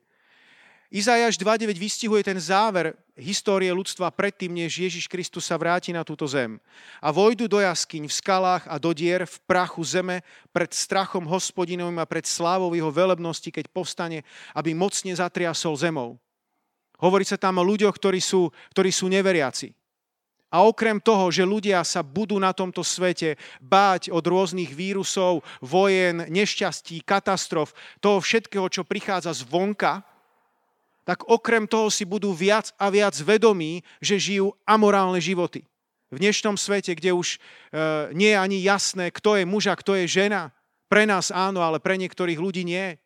[0.88, 6.23] Izajaš 2.9 vystihuje ten záver histórie ľudstva predtým, než Ježiš Kristus sa vráti na túto
[6.23, 6.63] zem.
[7.04, 10.23] A vojdu do jaskyň v skalách a do dier v prachu zeme
[10.56, 14.23] pred strachom hospodinovým a pred slávou jeho velebnosti, keď povstane,
[14.56, 16.15] aby mocne zatriasol zemou.
[17.04, 19.76] Hovorí sa tam o ľuďoch, ktorí sú, ktorí sú neveriaci.
[20.47, 26.23] A okrem toho, že ľudia sa budú na tomto svete báť od rôznych vírusov, vojen,
[26.32, 30.07] nešťastí, katastrof, toho všetkého, čo prichádza zvonka,
[31.08, 35.63] tak okrem toho si budú viac a viac vedomí, že žijú amorálne životy.
[36.12, 37.39] V dnešnom svete, kde už
[37.72, 40.52] e, nie je ani jasné, kto je muž a kto je žena,
[40.91, 43.00] pre nás áno, ale pre niektorých ľudí nie.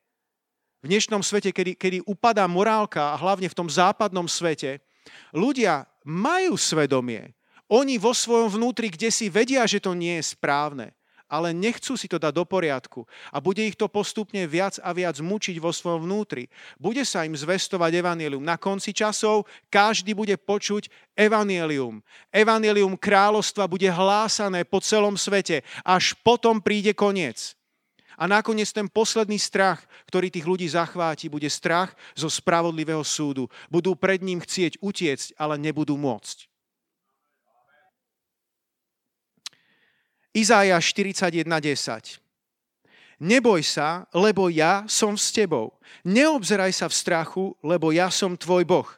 [0.81, 4.81] V dnešnom svete, kedy, kedy upadá morálka, a hlavne v tom západnom svete,
[5.29, 7.37] ľudia majú svedomie.
[7.69, 10.89] Oni vo svojom vnútri, kde si vedia, že to nie je správne
[11.31, 15.15] ale nechcú si to dať do poriadku a bude ich to postupne viac a viac
[15.23, 16.51] mučiť vo svojom vnútri.
[16.75, 18.43] Bude sa im zvestovať evanelium.
[18.43, 22.03] Na konci časov každý bude počuť evanelium.
[22.35, 27.55] Evanelium kráľovstva bude hlásané po celom svete, až potom príde koniec.
[28.19, 33.47] A nakoniec ten posledný strach, ktorý tých ľudí zachváti, bude strach zo spravodlivého súdu.
[33.71, 36.50] Budú pred ním chcieť utiecť, ale nebudú môcť.
[40.31, 42.23] Izája 41.10.
[43.21, 45.75] Neboj sa, lebo ja som s tebou.
[46.07, 48.89] Neobzeraj sa v strachu, lebo ja som tvoj Boh.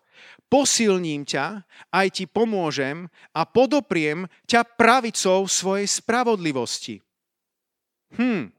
[0.48, 7.02] Posilním ťa, aj ti pomôžem a podopriem ťa pravicou svojej spravodlivosti.
[8.14, 8.54] Hm.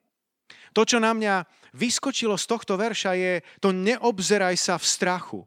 [0.75, 1.47] To, čo na mňa
[1.79, 3.33] vyskočilo z tohto verša je
[3.63, 5.41] to neobzeraj sa v strachu.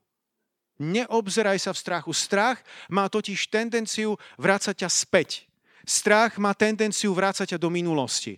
[0.80, 2.12] Neobzeraj sa v strachu.
[2.16, 5.48] Strach má totiž tendenciu vrácať ťa späť
[5.88, 8.36] Strach má tendenciu vrácať ťa do minulosti.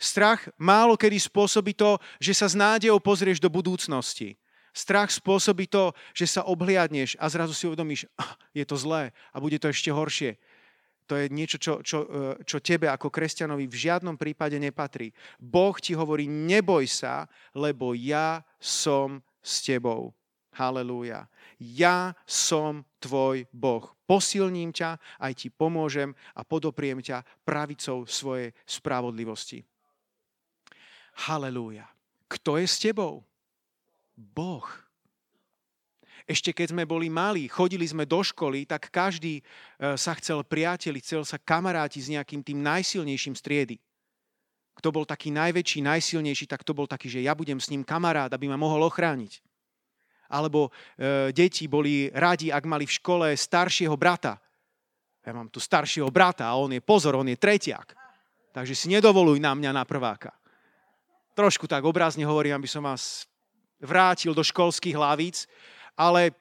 [0.00, 4.40] Strach málo kedy spôsobí to, že sa s nádejou pozrieš do budúcnosti.
[4.72, 9.36] Strach spôsobí to, že sa obhliadneš a zrazu si uvedomíš, ah, je to zlé a
[9.36, 10.40] bude to ešte horšie.
[11.04, 15.10] To je niečo, čo, čo, e, čo tebe ako kresťanovi v žiadnom prípade nepatrí.
[15.42, 20.14] Boh ti hovorí, neboj sa, lebo ja som s tebou.
[20.54, 21.26] Halelúja.
[21.58, 23.88] Ja som tvoj Boh.
[24.04, 29.64] Posilním ťa, aj ti pomôžem a podopriem ťa pravicou svojej spravodlivosti.
[31.26, 31.88] Halelúja.
[32.30, 33.24] Kto je s tebou?
[34.14, 34.66] Boh.
[36.28, 39.42] Ešte keď sme boli malí, chodili sme do školy, tak každý e,
[39.98, 43.82] sa chcel priateliť, chcel sa kamaráti s nejakým tým najsilnejším striedy.
[44.78, 48.30] Kto bol taký najväčší, najsilnejší, tak to bol taký, že ja budem s ním kamarát,
[48.30, 49.42] aby ma mohol ochrániť
[50.30, 54.38] alebo e, deti boli radi, ak mali v škole staršieho brata.
[55.26, 57.92] Ja mám tu staršieho brata a on je, pozor, on je tretiak.
[58.54, 60.30] Takže si nedovoluj na mňa na prváka.
[61.34, 63.26] Trošku tak obrazne hovorím, aby som vás
[63.82, 65.50] vrátil do školských hlavíc,
[65.98, 66.32] ale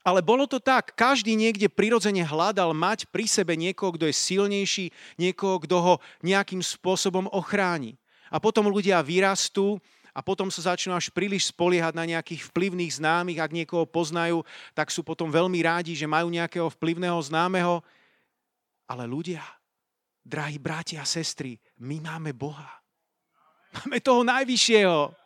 [0.00, 4.88] Ale bolo to tak, každý niekde prirodzene hľadal mať pri sebe niekoho, kto je silnejší,
[5.20, 5.94] niekoho, kto ho
[6.24, 8.00] nejakým spôsobom ochráni.
[8.32, 9.76] A potom ľudia vyrastú
[10.20, 13.40] a potom sa začnú až príliš spoliehať na nejakých vplyvných známych.
[13.40, 14.44] Ak niekoho poznajú,
[14.76, 17.80] tak sú potom veľmi rádi, že majú nejakého vplyvného známeho.
[18.84, 19.40] Ale ľudia,
[20.20, 22.68] drahí bratia a sestry, my máme Boha.
[23.80, 25.16] Máme toho najvyššieho.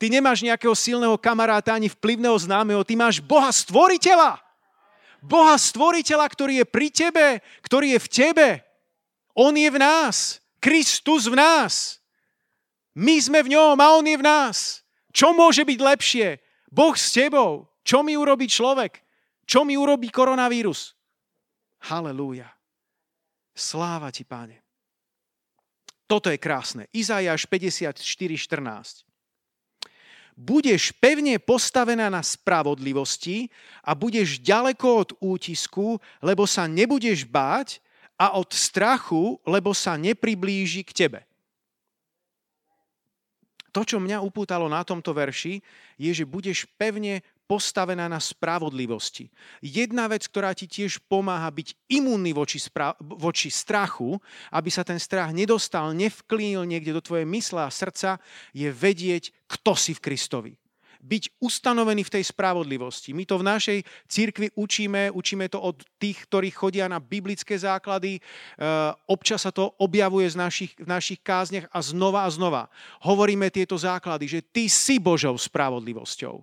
[0.00, 4.40] Ty nemáš nejakého silného kamaráta ani vplyvného známeho, ty máš Boha stvoriteľa.
[5.20, 7.26] Boha stvoriteľa, ktorý je pri tebe,
[7.60, 8.48] ktorý je v tebe.
[9.36, 10.40] On je v nás.
[10.64, 12.00] Kristus v nás.
[12.98, 14.82] My sme v ňom a on je v nás.
[15.14, 16.26] Čo môže byť lepšie?
[16.66, 17.70] Boh s tebou.
[17.86, 18.98] Čo mi urobí človek?
[19.46, 20.98] Čo mi urobí koronavírus?
[21.86, 22.50] Halelúja.
[23.54, 24.66] Sláva ti, páne.
[26.10, 26.90] Toto je krásne.
[26.90, 29.08] Izajáš 54.14
[30.38, 33.50] budeš pevne postavená na spravodlivosti
[33.82, 37.82] a budeš ďaleko od útisku, lebo sa nebudeš báť
[38.14, 41.27] a od strachu, lebo sa nepriblíži k tebe.
[43.72, 45.60] To, čo mňa upútalo na tomto verši,
[46.00, 49.32] je, že budeš pevne postavená na spravodlivosti.
[49.64, 54.20] Jedna vec, ktorá ti tiež pomáha byť imúnny voči, spra- voči strachu,
[54.52, 58.20] aby sa ten strach nedostal, nevklínil niekde do tvojej mysle a srdca,
[58.52, 60.52] je vedieť, kto si v Kristovi
[60.98, 63.14] byť ustanovený v tej spravodlivosti.
[63.14, 63.78] My to v našej
[64.10, 68.18] cirkvi učíme, učíme to od tých, ktorí chodia na biblické základy.
[68.18, 68.20] E,
[69.06, 72.62] občas sa to objavuje z našich, v našich kázniach a znova a znova.
[73.06, 76.42] Hovoríme tieto základy, že ty si Božou spravodlivosťou.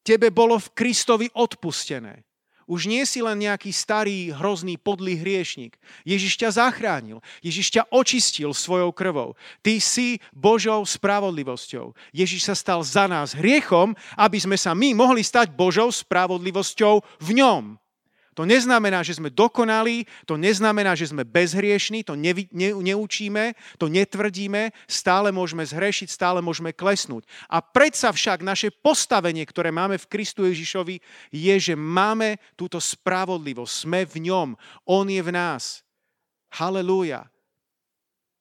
[0.00, 2.29] Tebe bolo v Kristovi odpustené.
[2.70, 5.74] Už nie si len nejaký starý, hrozný, podlý hriešnik.
[6.06, 7.18] Ježiš ťa zachránil.
[7.42, 9.34] Ježiš ťa očistil svojou krvou.
[9.58, 11.98] Ty si Božou spravodlivosťou.
[12.14, 17.30] Ježiš sa stal za nás hriechom, aby sme sa my mohli stať Božou spravodlivosťou v
[17.42, 17.74] ňom.
[18.38, 23.90] To neznamená, že sme dokonalí, to neznamená, že sme bezhriešní, to ne, ne, neučíme, to
[23.90, 27.26] netvrdíme, stále môžeme zhrešiť, stále môžeme klesnúť.
[27.50, 31.02] A predsa však naše postavenie, ktoré máme v Kristu Ježišovi,
[31.34, 34.48] je, že máme túto spravodlivosť, sme v ňom,
[34.86, 35.82] on je v nás.
[36.54, 37.26] Halelúja.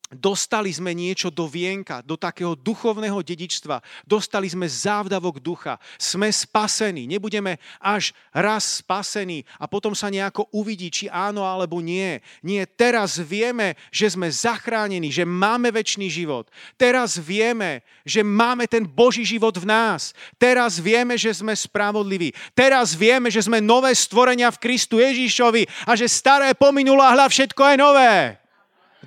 [0.10, 3.78] Dostali sme niečo do vienka, do takého duchovného dedičstva.
[4.10, 5.78] Dostali sme závdavok ducha.
[6.02, 7.06] Sme spasení.
[7.06, 12.26] Nebudeme až raz spasení a potom sa nejako uvidí, či áno alebo nie.
[12.42, 16.50] Nie, teraz vieme, že sme zachránení, že máme väčší život.
[16.74, 20.18] Teraz vieme, že máme ten Boží život v nás.
[20.42, 22.34] Teraz vieme, že sme spravodliví.
[22.58, 27.30] Teraz vieme, že sme nové stvorenia v Kristu Ježišovi a že staré pominulo a hľa
[27.30, 28.39] všetko je nové.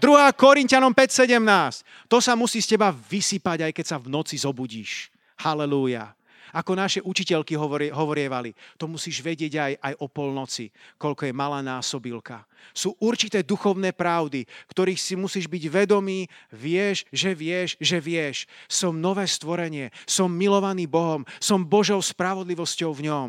[0.00, 0.33] 2.
[0.33, 2.09] Korintianom 5.17.
[2.09, 5.12] To sa musí z teba vysypať, aj keď sa v noci zobudíš.
[5.44, 6.16] Halelúja.
[6.52, 10.68] Ako naše učiteľky hovori, hovorievali, to musíš vedieť aj, aj o polnoci,
[11.00, 12.44] koľko je malá násobilka.
[12.76, 18.44] Sú určité duchovné pravdy, ktorých si musíš byť vedomý, vieš, že vieš, že vieš.
[18.68, 23.28] Som nové stvorenie, som milovaný Bohom, som Božou spravodlivosťou v ňom.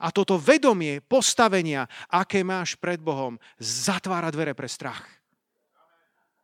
[0.00, 5.21] A toto vedomie, postavenia, aké máš pred Bohom, zatvára dvere pre strach.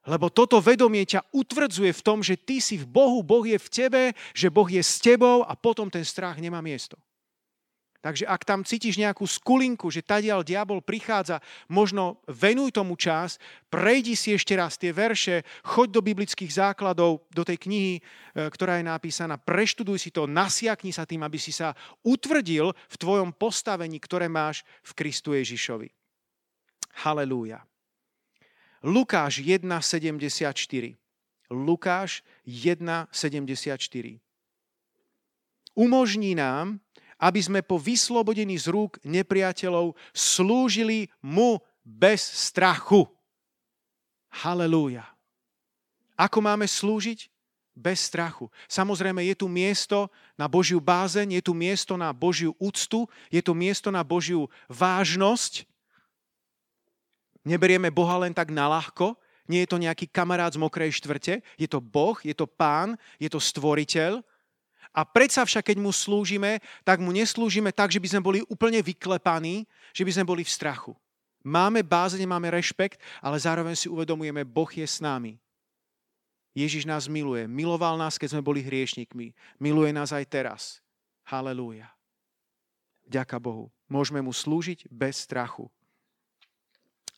[0.08, 3.68] Lebo toto vedomie ťa utvrdzuje v tom, že ty si v Bohu, Boh je v
[3.68, 6.96] tebe, že Boh je s tebou a potom ten strach nemá miesto.
[7.98, 14.14] Takže ak tam cítiš nejakú skulinku, že tadiaľ diabol prichádza, možno venuj tomu čas, prejdi
[14.14, 18.02] si ešte raz tie verše, choď do biblických základov, do tej knihy, e,
[18.48, 21.74] ktorá je napísaná, preštuduj si to, nasiakni sa tým, aby si sa
[22.06, 25.90] utvrdil v tvojom postavení, ktoré máš v Kristu Ježišovi.
[27.02, 27.67] Halelúja.
[28.82, 30.94] Lukáš 1.74.
[31.50, 34.20] Lukáš 1.74.
[35.74, 36.78] Umožní nám,
[37.18, 43.06] aby sme po vyslobodení z rúk nepriateľov slúžili mu bez strachu.
[44.30, 45.06] Halelúja.
[46.14, 47.30] Ako máme slúžiť?
[47.78, 48.50] Bez strachu.
[48.66, 53.54] Samozrejme, je tu miesto na Božiu bázeň, je tu miesto na Božiu úctu, je tu
[53.54, 55.62] miesto na Božiu vážnosť,
[57.48, 59.16] Neberieme Boha len tak naľahko,
[59.48, 63.32] nie je to nejaký kamarát z mokrej štvrte, je to Boh, je to Pán, je
[63.32, 64.20] to Stvoriteľ.
[64.92, 68.84] A predsa však, keď mu slúžime, tak mu neslúžime tak, že by sme boli úplne
[68.84, 69.64] vyklepaní,
[69.96, 70.92] že by sme boli v strachu.
[71.40, 75.40] Máme bázeň, máme rešpekt, ale zároveň si uvedomujeme, Boh je s nami.
[76.52, 77.46] Ježiš nás miluje.
[77.46, 79.32] Miloval nás, keď sme boli hriešnikmi.
[79.62, 80.62] Miluje nás aj teraz.
[81.24, 81.88] Halelúja.
[83.06, 83.70] Ďaká Bohu.
[83.86, 85.70] Môžeme mu slúžiť bez strachu.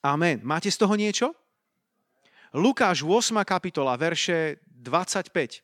[0.01, 0.41] Amen.
[0.41, 1.37] Máte z toho niečo?
[2.57, 3.37] Lukáš 8.
[3.45, 5.61] kapitola, verše 25.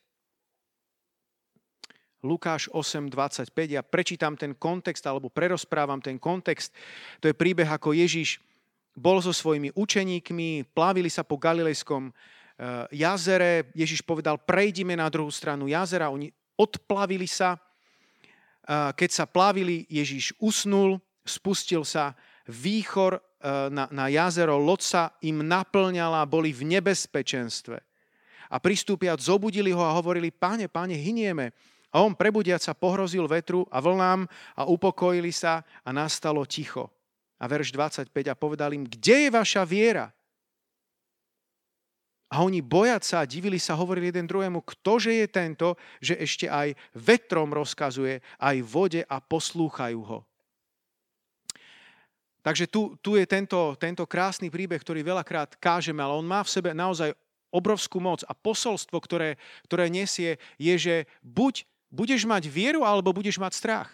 [2.21, 3.49] Lukáš 8.25.
[3.73, 6.77] Ja prečítam ten kontext, alebo prerozprávam ten kontext.
[7.25, 8.37] To je príbeh, ako Ježiš
[8.93, 13.73] bol so svojimi učeníkmi, plávili sa po Galilejskom eh, jazere.
[13.73, 16.13] Ježiš povedal, prejdime na druhú stranu jazera.
[16.13, 16.29] Oni
[16.61, 17.57] odplavili sa.
[18.67, 22.15] Keď sa plavili, Ježiš usnul, spustil sa
[22.47, 27.79] výchor eh, na, na jazero, loď sa im naplňala, boli v nebezpečenstve.
[28.51, 31.55] A pristúpiac, zobudili ho a hovorili, páne, páne, hynieme.
[31.95, 34.27] A on prebudiac sa pohrozil vetru a vlnám
[34.59, 36.91] a upokojili sa a nastalo ticho.
[37.39, 40.11] A verš 25 a povedal im, kde je vaša viera?
[42.27, 46.51] A oni bojať sa a divili sa, hovorili jeden druhému, ktože je tento, že ešte
[46.51, 50.19] aj vetrom rozkazuje, aj vode a poslúchajú ho.
[52.47, 56.53] Takže tu, tu je tento, tento krásny príbeh, ktorý veľakrát kážeme, ale on má v
[56.55, 57.11] sebe naozaj
[57.51, 58.23] obrovskú moc.
[58.31, 59.35] A posolstvo, ktoré,
[59.67, 60.95] ktoré nesie, je, že
[61.27, 63.91] buď Budeš mať vieru alebo budeš mať strach.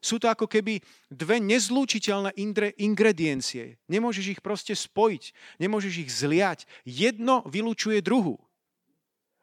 [0.00, 0.80] Sú to ako keby
[1.12, 2.32] dve nezlúčiteľné
[2.80, 3.76] ingrediencie.
[3.84, 6.64] Nemôžeš ich proste spojiť, nemôžeš ich zliať.
[6.88, 8.40] Jedno vylúčuje druhu.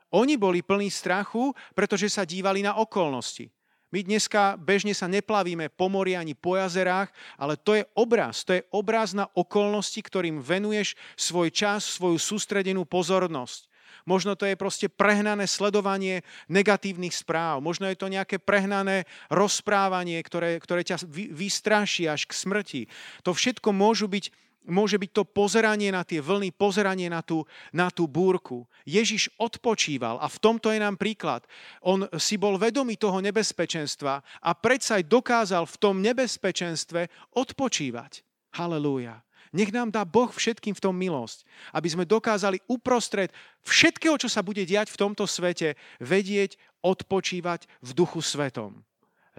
[0.10, 3.54] Oni boli plní strachu, pretože sa dívali na okolnosti.
[3.88, 7.08] My dneska bežne sa neplavíme po mori ani po jazerách,
[7.40, 8.44] ale to je obraz.
[8.44, 13.72] To je obraz na okolnosti, ktorým venuješ svoj čas, svoju sústredenú pozornosť.
[14.08, 17.60] Možno to je proste prehnané sledovanie negatívnych správ.
[17.60, 22.82] Možno je to nejaké prehnané rozprávanie, ktoré, ktoré ťa vystraší až k smrti.
[23.28, 24.32] To všetko môžu byť
[24.68, 28.68] môže byť to pozeranie na tie vlny, pozeranie na tú, na tú búrku.
[28.84, 31.48] Ježiš odpočíval a v tomto je nám príklad.
[31.82, 38.22] On si bol vedomý toho nebezpečenstva a predsa aj dokázal v tom nebezpečenstve odpočívať.
[38.56, 39.24] Halelúja.
[39.56, 43.32] Nech nám dá Boh všetkým v tom milosť, aby sme dokázali uprostred
[43.64, 48.84] všetkého, čo sa bude diať v tomto svete, vedieť odpočívať v duchu svetom.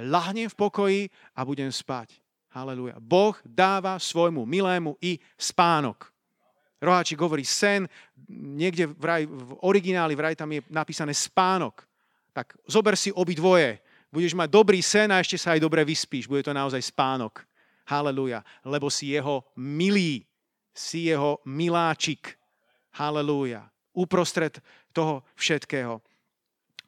[0.00, 1.00] Lahnem v pokoji
[1.36, 2.16] a budem spať.
[2.48, 2.96] Haleluja.
[2.96, 6.08] Boh dáva svojmu milému i spánok.
[6.78, 7.90] Roháčik hovorí sen,
[8.30, 11.84] niekde vraj, v origináli vraj tam je napísané spánok.
[12.32, 13.82] Tak zober si obi dvoje.
[14.08, 16.30] Budeš mať dobrý sen a ešte sa aj dobre vyspíš.
[16.30, 17.44] Bude to naozaj spánok.
[17.84, 18.40] Haleluja.
[18.64, 20.24] Lebo si jeho milý,
[20.72, 22.38] si jeho miláčik.
[22.96, 23.66] Haleluja.
[23.92, 24.62] Uprostred
[24.94, 26.00] toho všetkého.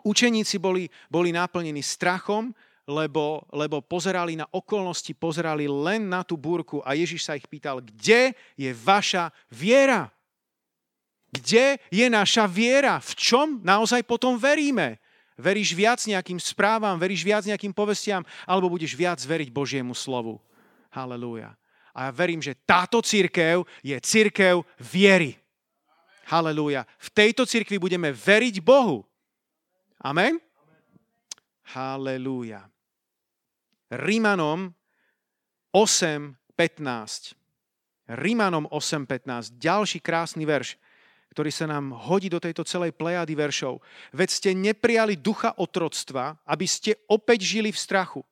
[0.06, 2.54] Učeníci boli, boli naplnení strachom,
[2.90, 7.78] lebo, lebo pozerali na okolnosti, pozerali len na tú búrku a Ježiš sa ich pýtal,
[7.78, 10.10] kde je vaša viera?
[11.30, 12.98] Kde je naša viera?
[12.98, 14.98] V čom naozaj potom veríme?
[15.38, 20.42] Veríš viac nejakým správam, veríš viac nejakým povestiam, alebo budeš viac veriť Božiemu slovu?
[20.90, 21.54] Halelúja.
[21.94, 25.38] A ja verím, že táto církev je církev viery.
[26.26, 26.86] Halelúja.
[26.98, 29.06] V tejto církvi budeme veriť Bohu.
[30.02, 30.38] Amen?
[31.70, 32.66] Halelúja.
[33.90, 34.70] Rímanom
[35.74, 37.34] 8.15.
[38.10, 39.58] Rímanom 8.15.
[39.58, 40.78] Ďalší krásny verš,
[41.34, 43.82] ktorý sa nám hodí do tejto celej plejady veršov.
[44.14, 48.22] Veď ste neprijali ducha otroctva, aby ste opäť žili v strachu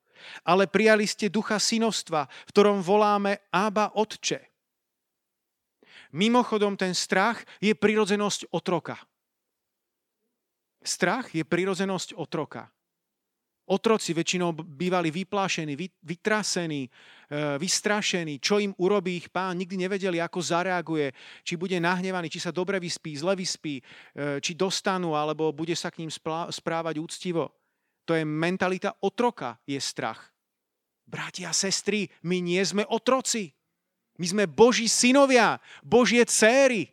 [0.45, 4.43] ale prijali ste ducha synovstva, v ktorom voláme Ába Otče.
[6.09, 8.97] Mimochodom, ten strach je prirodzenosť otroka.
[10.81, 12.71] Strach je prirodzenosť otroka.
[13.69, 16.89] Otroci väčšinou bývali vyplášení, vytrasení, e,
[17.61, 18.41] vystrašení.
[18.41, 21.13] Čo im urobí ich pán, nikdy nevedeli, ako zareaguje.
[21.45, 23.83] Či bude nahnevaný, či sa dobre vyspí, zle vyspí, e,
[24.41, 26.09] či dostanú, alebo bude sa k ním
[26.49, 27.53] správať úctivo.
[28.09, 30.33] To je mentalita otroka, je strach.
[31.05, 33.53] Bratia a sestry, my nie sme otroci.
[34.17, 36.89] My sme Boží synovia, Božie céry.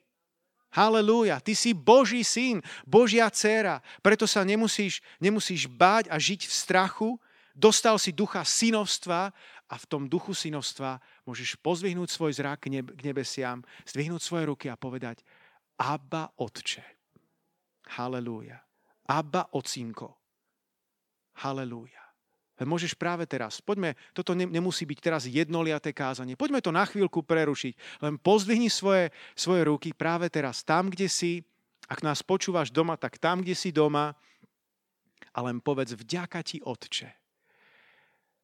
[0.77, 3.81] Halelúja, ty si Boží syn, Božia dcéra.
[4.05, 7.11] Preto sa nemusíš, nemusíš báť a žiť v strachu.
[7.57, 9.33] Dostal si ducha synovstva
[9.67, 14.77] a v tom duchu synovstva môžeš pozvihnúť svoj zrak k nebesiam, zdvihnúť svoje ruky a
[14.77, 15.25] povedať
[15.81, 16.85] Abba Otče.
[17.97, 18.61] Halelúja.
[19.09, 20.21] Abba Ocinko.
[21.41, 22.06] Halelúja.
[22.65, 28.01] Môžeš práve teraz, poďme, toto nemusí byť teraz jednoliaté kázanie, poďme to na chvíľku prerušiť,
[28.01, 31.45] len pozdvihni svoje, svoje ruky práve teraz, tam, kde si,
[31.85, 34.17] ak nás počúvaš doma, tak tam, kde si doma.
[35.37, 37.13] A len povedz vďaka ti, Otče.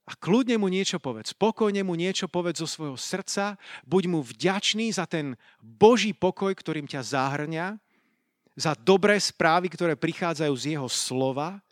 [0.02, 3.54] A kľudne mu niečo povedz, spokojne mu niečo povedz zo svojho srdca,
[3.86, 7.80] buď mu vďačný za ten Boží pokoj, ktorým ťa zahrňa,
[8.52, 11.62] za dobré správy, ktoré prichádzajú z jeho slova,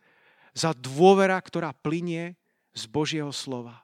[0.55, 2.39] za dôvera, ktorá plinie
[2.75, 3.83] z Božieho slova.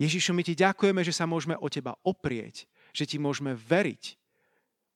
[0.00, 2.64] Ježišu, my ti ďakujeme, že sa môžeme o teba oprieť,
[2.96, 4.16] že ti môžeme veriť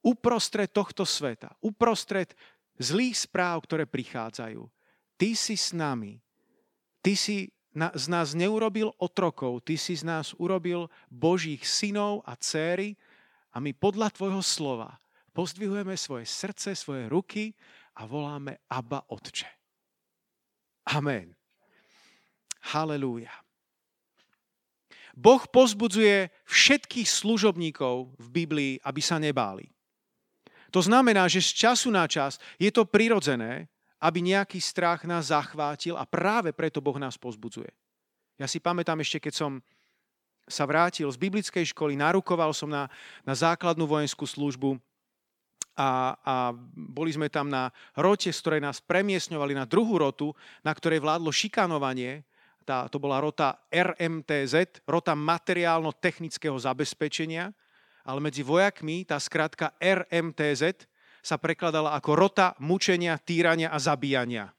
[0.04, 2.32] uprostred tohto sveta, uprostred
[2.76, 4.64] zlých správ, ktoré prichádzajú.
[5.16, 6.20] ty si s nami.
[7.04, 12.38] Ty si na, z nás neurobil otrokov, ty si z nás urobil Božích synov a
[12.38, 12.96] céry
[13.52, 14.98] a my podľa tvojho slova
[15.34, 17.52] pozdvihujeme svoje srdce, svoje ruky
[17.96, 19.48] a voláme Abba Otče.
[20.90, 21.32] Amen.
[22.74, 23.32] Halelúja.
[25.14, 29.70] Boh pozbudzuje všetkých služobníkov v Biblii, aby sa nebáli.
[30.74, 33.70] To znamená, že z času na čas je to prirodzené,
[34.02, 37.70] aby nejaký strach nás zachvátil a práve preto Boh nás pozbudzuje.
[38.34, 39.52] Ja si pamätám ešte, keď som
[40.50, 42.90] sa vrátil z biblickej školy, narukoval som na,
[43.22, 44.76] na základnú vojenskú službu
[45.74, 46.34] a, a
[46.74, 50.30] boli sme tam na rote, z ktorej nás premiesňovali na druhú rotu,
[50.62, 52.22] na ktorej vládlo šikanovanie
[52.64, 57.52] tá, to bola rota RMTZ, rota materiálno-technického zabezpečenia,
[58.08, 60.88] ale medzi vojakmi tá skratka RMTZ
[61.24, 64.52] sa prekladala ako rota mučenia, týrania a zabíjania.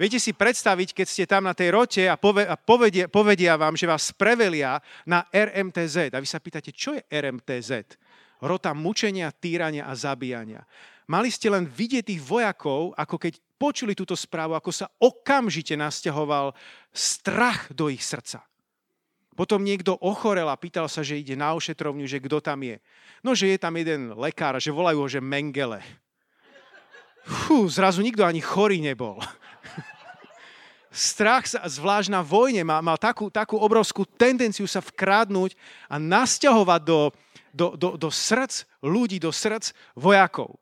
[0.00, 2.16] Viete si predstaviť, keď ste tam na tej rote a,
[2.56, 6.16] povedia, povedia vám, že vás prevelia na RMTZ.
[6.16, 7.99] A vy sa pýtate, čo je RMTZ?
[8.40, 10.64] Rota mučenia, týrania a zabíjania.
[11.10, 16.56] Mali ste len vidieť tých vojakov, ako keď počuli túto správu, ako sa okamžite nasťahoval
[16.94, 18.40] strach do ich srdca.
[19.36, 22.76] Potom niekto ochorel a pýtal sa, že ide na ošetrovňu, že kto tam je.
[23.24, 25.80] No, že je tam jeden lekár, že volajú ho, že Mengele.
[27.24, 29.20] Fú, zrazu nikto ani chorý nebol.
[30.90, 35.54] Strach sa, zvlášť na vojne, mal, mal takú, takú obrovskú tendenciu sa vkrádnuť
[35.86, 37.14] a nasťahovať do,
[37.52, 40.60] do, do, do srdc ľudí, do srdc vojakov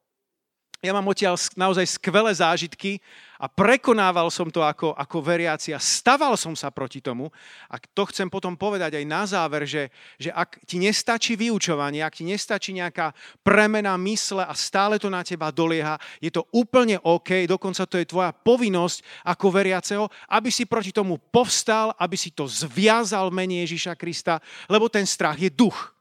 [0.79, 3.03] ja mám odtiaľ naozaj skvelé zážitky
[3.35, 7.35] a prekonával som to ako, ako veriaci a staval som sa proti tomu.
[7.67, 9.91] A to chcem potom povedať aj na záver, že,
[10.23, 13.11] že ak ti nestačí vyučovanie, ak ti nestačí nejaká
[13.43, 18.07] premena mysle a stále to na teba dolieha, je to úplne OK, dokonca to je
[18.07, 23.99] tvoja povinnosť ako veriaceho, aby si proti tomu povstal, aby si to zviazal mene Ježiša
[23.99, 24.39] Krista,
[24.71, 25.98] lebo ten strach je duch.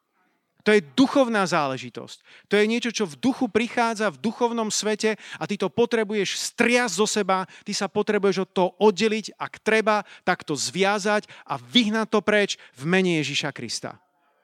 [0.68, 2.52] To je duchovná záležitosť.
[2.52, 6.92] To je niečo, čo v duchu prichádza v duchovnom svete a ty to potrebuješ striasť
[6.92, 12.12] zo seba, ty sa potrebuješ od toho oddeliť, ak treba, tak to zviazať a vyhnať
[12.12, 13.96] to preč v mene Ježiša Krista.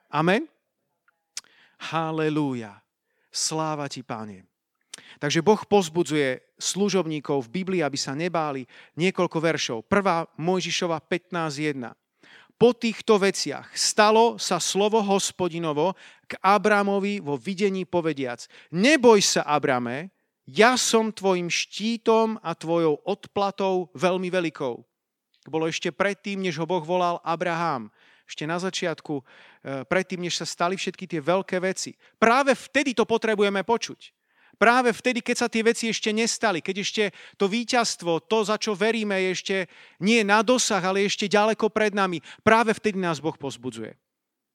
[0.08, 0.48] Amen?
[1.92, 2.80] Halelúja.
[3.28, 4.48] Sláva ti, Páne.
[5.20, 8.64] Takže Boh pozbudzuje služobníkov v Biblii, aby sa nebáli
[8.96, 9.78] niekoľko veršov.
[9.84, 12.03] Prvá Mojžišova 15.1
[12.64, 15.92] po týchto veciach stalo sa slovo hospodinovo
[16.24, 18.48] k Abramovi vo videní povediac.
[18.72, 20.08] Neboj sa, Abrame,
[20.48, 24.74] ja som tvojim štítom a tvojou odplatou veľmi veľkou.
[25.44, 27.92] To bolo ešte predtým, než ho Boh volal Abraham.
[28.24, 31.92] Ešte na začiatku, eh, predtým, než sa stali všetky tie veľké veci.
[32.16, 34.23] Práve vtedy to potrebujeme počuť.
[34.54, 37.04] Práve vtedy, keď sa tie veci ešte nestali, keď ešte
[37.36, 39.56] to víťazstvo, to, za čo veríme, je ešte
[40.00, 42.22] nie na dosah, ale ešte ďaleko pred nami.
[42.46, 43.94] Práve vtedy nás Boh pozbudzuje.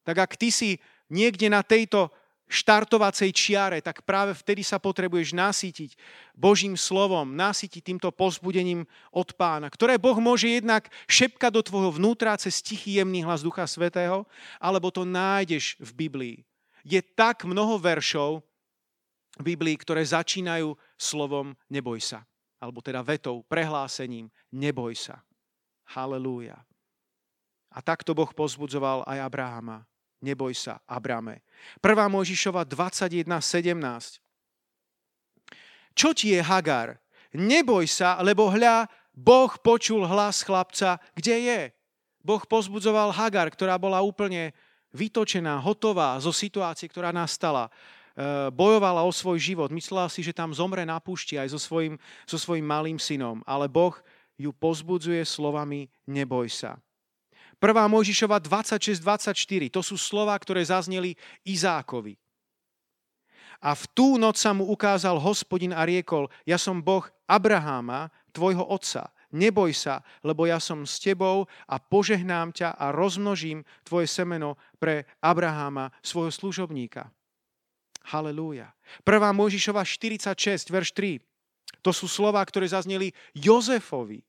[0.08, 0.80] Tak ak ty si
[1.12, 2.10] niekde na tejto
[2.50, 5.93] štartovacej čiare, tak práve vtedy sa potrebuješ nasítiť
[6.34, 12.34] Božím slovom, nasítiť týmto pozbudením od pána, ktoré Boh môže jednak šepkať do tvojho vnútra
[12.41, 14.26] cez tichý jemný hlas Ducha Svetého,
[14.58, 16.36] alebo to nájdeš v Biblii.
[16.82, 18.41] Je tak mnoho veršov,
[19.40, 22.28] Biblii, ktoré začínajú slovom neboj sa.
[22.60, 25.24] Alebo teda vetou, prehlásením neboj sa.
[25.96, 26.60] Halelúja.
[27.72, 29.88] A takto Boh pozbudzoval aj Abrahama.
[30.20, 31.48] Neboj sa, Abrame.
[31.80, 31.96] 1.
[32.12, 34.20] Možišova 21.17.
[35.96, 37.00] Čo ti je Hagar?
[37.32, 41.62] Neboj sa, lebo hľa, Boh počul hlas chlapca, kde je.
[42.20, 44.52] Boh pozbudzoval Hagar, ktorá bola úplne
[44.92, 47.72] vytočená, hotová zo situácie, ktorá nastala.
[48.20, 49.72] Eh, bojovala o svoj život.
[49.72, 51.95] Myslela si, že tam zomre na púšti aj so svojim,
[52.28, 53.39] so svojim malým synom.
[53.47, 53.95] Ale Boh
[54.36, 56.76] ju pozbudzuje slovami neboj sa.
[57.63, 57.88] 1.
[57.88, 61.15] Mojžišova 26-24, to sú slova, ktoré zazneli
[61.47, 62.20] Izákovi.
[63.63, 68.67] A v tú noc sa mu ukázal hospodin a riekol, ja som Boh Abraháma, tvojho
[68.67, 69.11] otca.
[69.32, 75.07] Neboj sa, lebo ja som s tebou a požehnám ťa a rozmnožím tvoje semeno pre
[75.24, 77.11] Abraháma, svojho služobníka.
[78.10, 78.74] Halelúja.
[79.05, 79.22] 1.
[79.38, 81.22] Mojžišova 46, verš 3.
[81.86, 84.26] To sú slova, ktoré zazneli Jozefovi.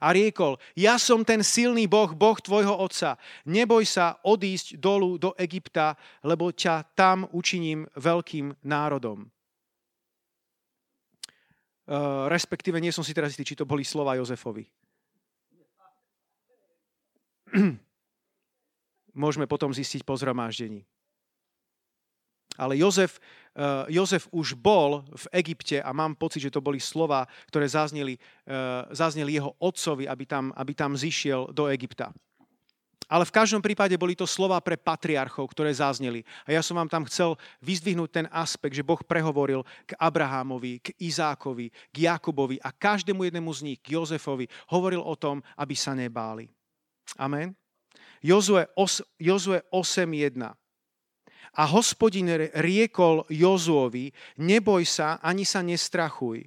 [0.00, 3.16] A riekol, ja som ten silný Boh, Boh tvojho otca.
[3.48, 9.24] Neboj sa odísť dolu do Egypta, lebo ťa tam učiním veľkým národom.
[11.86, 14.66] Uh, respektíve nie som si teraz istý, či to boli slova Jozefovi.
[19.22, 20.84] Môžeme potom zistiť po zhromaždení.
[22.56, 23.20] Ale Jozef,
[23.56, 28.16] uh, Jozef už bol v Egypte a mám pocit, že to boli slova, ktoré zazneli,
[28.48, 32.10] uh, zazneli jeho otcovi, aby tam, aby tam zišiel do Egypta.
[33.06, 36.26] Ale v každom prípade boli to slova pre patriarchov, ktoré zazneli.
[36.42, 40.90] A ja som vám tam chcel vyzdvihnúť ten aspekt, že Boh prehovoril k Abrahámovi, k
[40.98, 45.94] Izákovi, k Jakobovi a každému jednému z nich, k Jozefovi, hovoril o tom, aby sa
[45.94, 46.50] nebáli.
[47.14, 47.54] Amen.
[48.18, 49.22] Jozue 8.1.
[51.56, 56.44] A hospodin riekol Jozuovi, neboj sa, ani sa nestrachuj.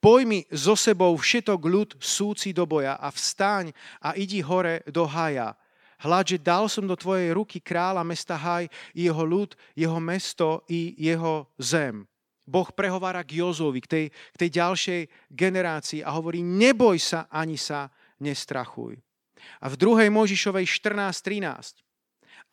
[0.00, 3.72] Pojmi so sebou všetok ľud súci do boja a vstaň
[4.04, 5.56] a idi hore do haja
[6.04, 10.92] Hľad, že dal som do tvojej ruky kráľa mesta Haj, jeho ľud, jeho mesto i
[11.00, 12.04] jeho zem.
[12.44, 15.00] Boh prehovára k Jozovi, k tej, k tej ďalšej
[15.32, 17.88] generácii a hovorí, neboj sa, ani sa
[18.20, 19.00] nestrachuj.
[19.64, 20.12] A v 2.
[20.12, 21.80] Mojžišovej 14.13.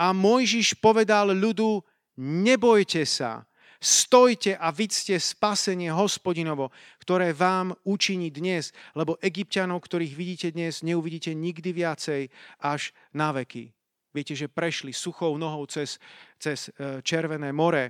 [0.02, 1.86] A Mojžiš povedal ľudu,
[2.18, 3.46] nebojte sa,
[3.82, 6.70] Stojte a vidzte spasenie hospodinovo,
[7.02, 12.30] ktoré vám učiní dnes, lebo egyptianov, ktorých vidíte dnes, neuvidíte nikdy viacej
[12.62, 13.74] až na veky.
[14.14, 15.98] Viete, že prešli suchou nohou cez,
[16.38, 17.90] cez e, Červené more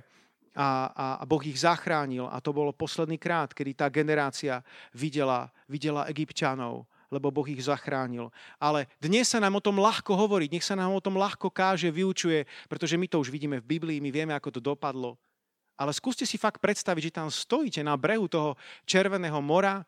[0.56, 2.24] a, a, a Boh ich zachránil.
[2.24, 4.64] A to bolo posledný krát, kedy tá generácia
[4.96, 8.32] videla, videla egyptianov lebo Boh ich zachránil.
[8.56, 11.92] Ale dnes sa nám o tom ľahko hovorí, nech sa nám o tom ľahko káže,
[11.92, 15.20] vyučuje, pretože my to už vidíme v Biblii, my vieme, ako to dopadlo.
[15.76, 18.56] Ale skúste si fakt predstaviť, že tam stojíte na brehu toho
[18.88, 19.84] Červeného mora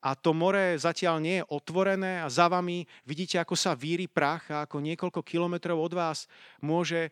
[0.00, 4.48] a to more zatiaľ nie je otvorené a za vami vidíte, ako sa víri prach
[4.48, 6.24] a ako niekoľko kilometrov od vás
[6.64, 7.10] môže e,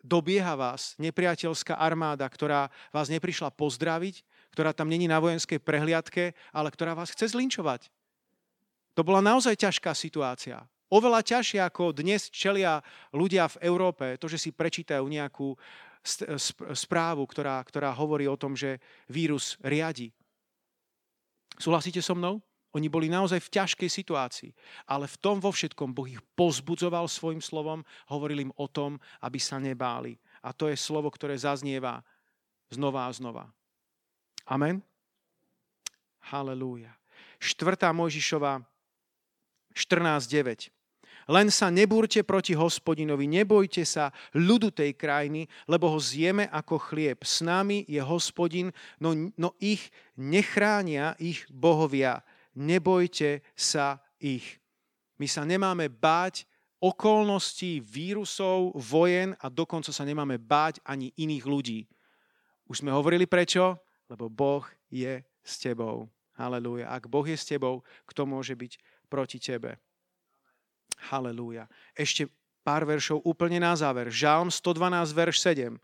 [0.00, 6.68] dobieha vás nepriateľská armáda, ktorá vás neprišla pozdraviť, ktorá tam není na vojenskej prehliadke, ale
[6.72, 7.88] ktorá vás chce zlinčovať.
[8.98, 10.66] To bola naozaj ťažká situácia.
[10.88, 12.80] Oveľa ťažšia ako dnes čelia
[13.12, 15.52] ľudia v Európe, to, že si prečítajú nejakú
[16.72, 18.80] správu, ktorá, ktorá hovorí o tom, že
[19.12, 20.08] vírus riadi.
[21.60, 22.40] Súhlasíte so mnou?
[22.76, 24.50] Oni boli naozaj v ťažkej situácii,
[24.88, 27.80] ale v tom vo všetkom Boh ich pozbudzoval svojim slovom,
[28.12, 30.20] hovoril im o tom, aby sa nebáli.
[30.44, 32.04] A to je slovo, ktoré zaznieva
[32.68, 33.48] znova a znova.
[34.48, 34.80] Amen?
[36.32, 36.96] Halelúja.
[37.38, 37.92] 4.
[37.92, 38.64] Mojžišova
[39.76, 40.72] 14.9.
[41.28, 47.20] Len sa nebúrte proti hospodinovi, nebojte sa ľudu tej krajiny, lebo ho zjeme ako chlieb.
[47.20, 52.24] S nami je hospodin, no, no ich nechránia ich bohovia.
[52.56, 54.56] Nebojte sa ich.
[55.20, 56.48] My sa nemáme báť
[56.80, 61.80] okolností vírusov, vojen a dokonca sa nemáme báť ani iných ľudí.
[62.64, 63.76] Už sme hovorili prečo?
[64.08, 66.08] Lebo Boh je s tebou.
[66.38, 66.88] Halelúja.
[66.88, 68.78] Ak Boh je s tebou, kto môže byť
[69.10, 69.76] proti tebe?
[71.12, 71.68] Halelúja.
[71.94, 72.30] Ešte
[72.62, 74.08] pár veršov úplne na záver.
[74.08, 75.76] Žalm 112, verš 7.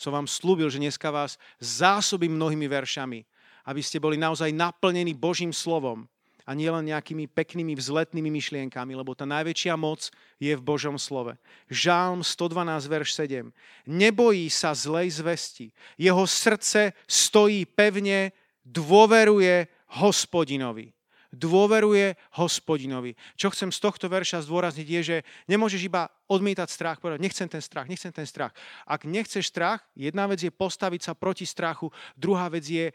[0.00, 3.22] Som vám slúbil, že dneska vás zásobím mnohými veršami,
[3.68, 6.08] aby ste boli naozaj naplnení Božím slovom
[6.50, 10.10] a nielen nejakými peknými vzletnými myšlienkami, lebo tá najväčšia moc
[10.42, 11.38] je v Božom slove.
[11.70, 13.54] Žálm 112, verš 7.
[13.86, 15.70] Nebojí sa zlej zvesti.
[15.94, 18.34] Jeho srdce stojí pevne,
[18.66, 19.70] dôveruje
[20.02, 20.90] hospodinovi
[21.30, 23.14] dôveruje hospodinovi.
[23.38, 27.62] Čo chcem z tohto verša zdôrazniť je, že nemôžeš iba odmietať strach, povedať, nechcem ten
[27.62, 28.50] strach, nechcem ten strach.
[28.82, 31.86] Ak nechceš strach, jedna vec je postaviť sa proti strachu,
[32.18, 32.90] druhá vec je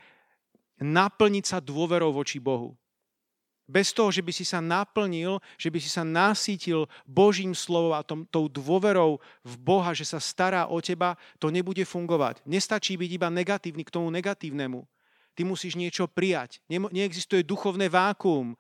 [0.83, 2.75] naplniť sa dôverou voči Bohu.
[3.65, 8.05] Bez toho, že by si sa naplnil, že by si sa nasítil Božím slovom a
[8.05, 12.45] tom, tou dôverou v Boha, že sa stará o teba, to nebude fungovať.
[12.45, 14.85] Nestačí byť iba negatívny k tomu negatívnemu.
[15.33, 16.61] Ty musíš niečo prijať.
[16.69, 18.55] Neexistuje duchovné vákuum.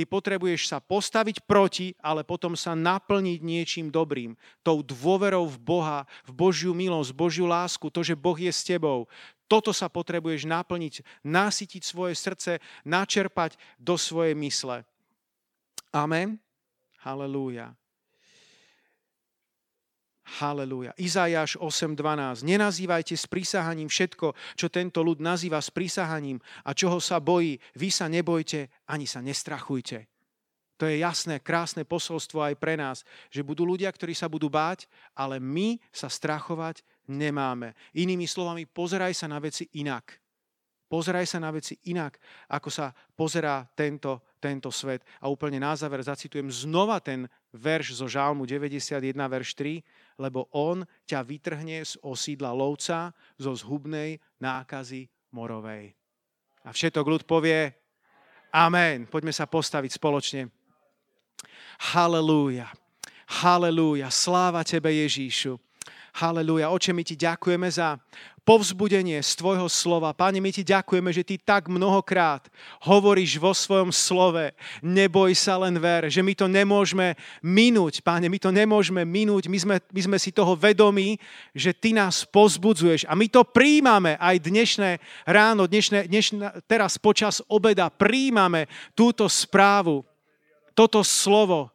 [0.00, 4.32] Ty potrebuješ sa postaviť proti, ale potom sa naplniť niečím dobrým.
[4.64, 9.12] Tou dôverou v Boha, v Božiu milosť, Božiu lásku, to, že Boh je s tebou.
[9.44, 14.88] Toto sa potrebuješ naplniť, nasytiť svoje srdce, načerpať do svojej mysle.
[15.92, 16.40] Amen.
[17.04, 17.76] Halelúja.
[20.40, 20.96] Halelúja.
[20.96, 22.48] Izajáš 8.12.
[22.48, 27.60] Nenazývajte s prísahaním všetko, čo tento ľud nazýva s prísahaním a čoho sa bojí.
[27.76, 30.08] Vy sa nebojte, ani sa nestrachujte.
[30.80, 34.88] To je jasné, krásne posolstvo aj pre nás, že budú ľudia, ktorí sa budú báť,
[35.12, 37.76] ale my sa strachovať nemáme.
[37.92, 40.16] Inými slovami, pozeraj sa na veci inak.
[40.90, 42.18] Pozeraj sa na veci inak,
[42.50, 45.06] ako sa pozerá tento, tento svet.
[45.22, 49.86] A úplne na záver zacitujem znova ten verš zo Žálmu 91, verš 3,
[50.20, 55.96] lebo on ťa vytrhne z osídla lovca, zo zhubnej nákazy morovej.
[56.60, 57.72] A všetok ľud povie
[58.50, 59.06] Amen.
[59.06, 60.50] Poďme sa postaviť spoločne.
[61.94, 62.66] Halelúja.
[63.40, 64.10] Halelúja.
[64.10, 65.54] Sláva Tebe, Ježíšu.
[66.14, 66.74] Halelúja.
[66.74, 67.98] Oče, my ti ďakujeme za
[68.50, 70.10] povzbudenie z Tvojho slova.
[70.16, 72.50] Páne, my Ti ďakujeme, že Ty tak mnohokrát
[72.82, 74.50] hovoríš vo svojom slove,
[74.82, 79.58] neboj sa, len ver, že my to nemôžeme minúť, Páne, my to nemôžeme minúť, my
[79.60, 81.20] sme, my sme si toho vedomí,
[81.54, 84.90] že Ty nás pozbudzuješ a my to príjmame aj dnešné
[85.30, 88.66] ráno, dnešné, dnešné, teraz počas obeda príjmame
[88.98, 90.02] túto správu,
[90.74, 91.70] toto slovo,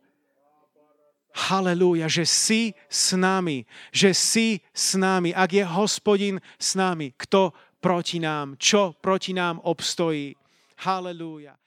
[1.36, 5.36] Halelúja, že si s nami, že si s nami.
[5.36, 7.52] Ak je hospodin s nami, kto
[7.84, 10.32] proti nám, čo proti nám obstojí.
[10.80, 11.60] Halelúja.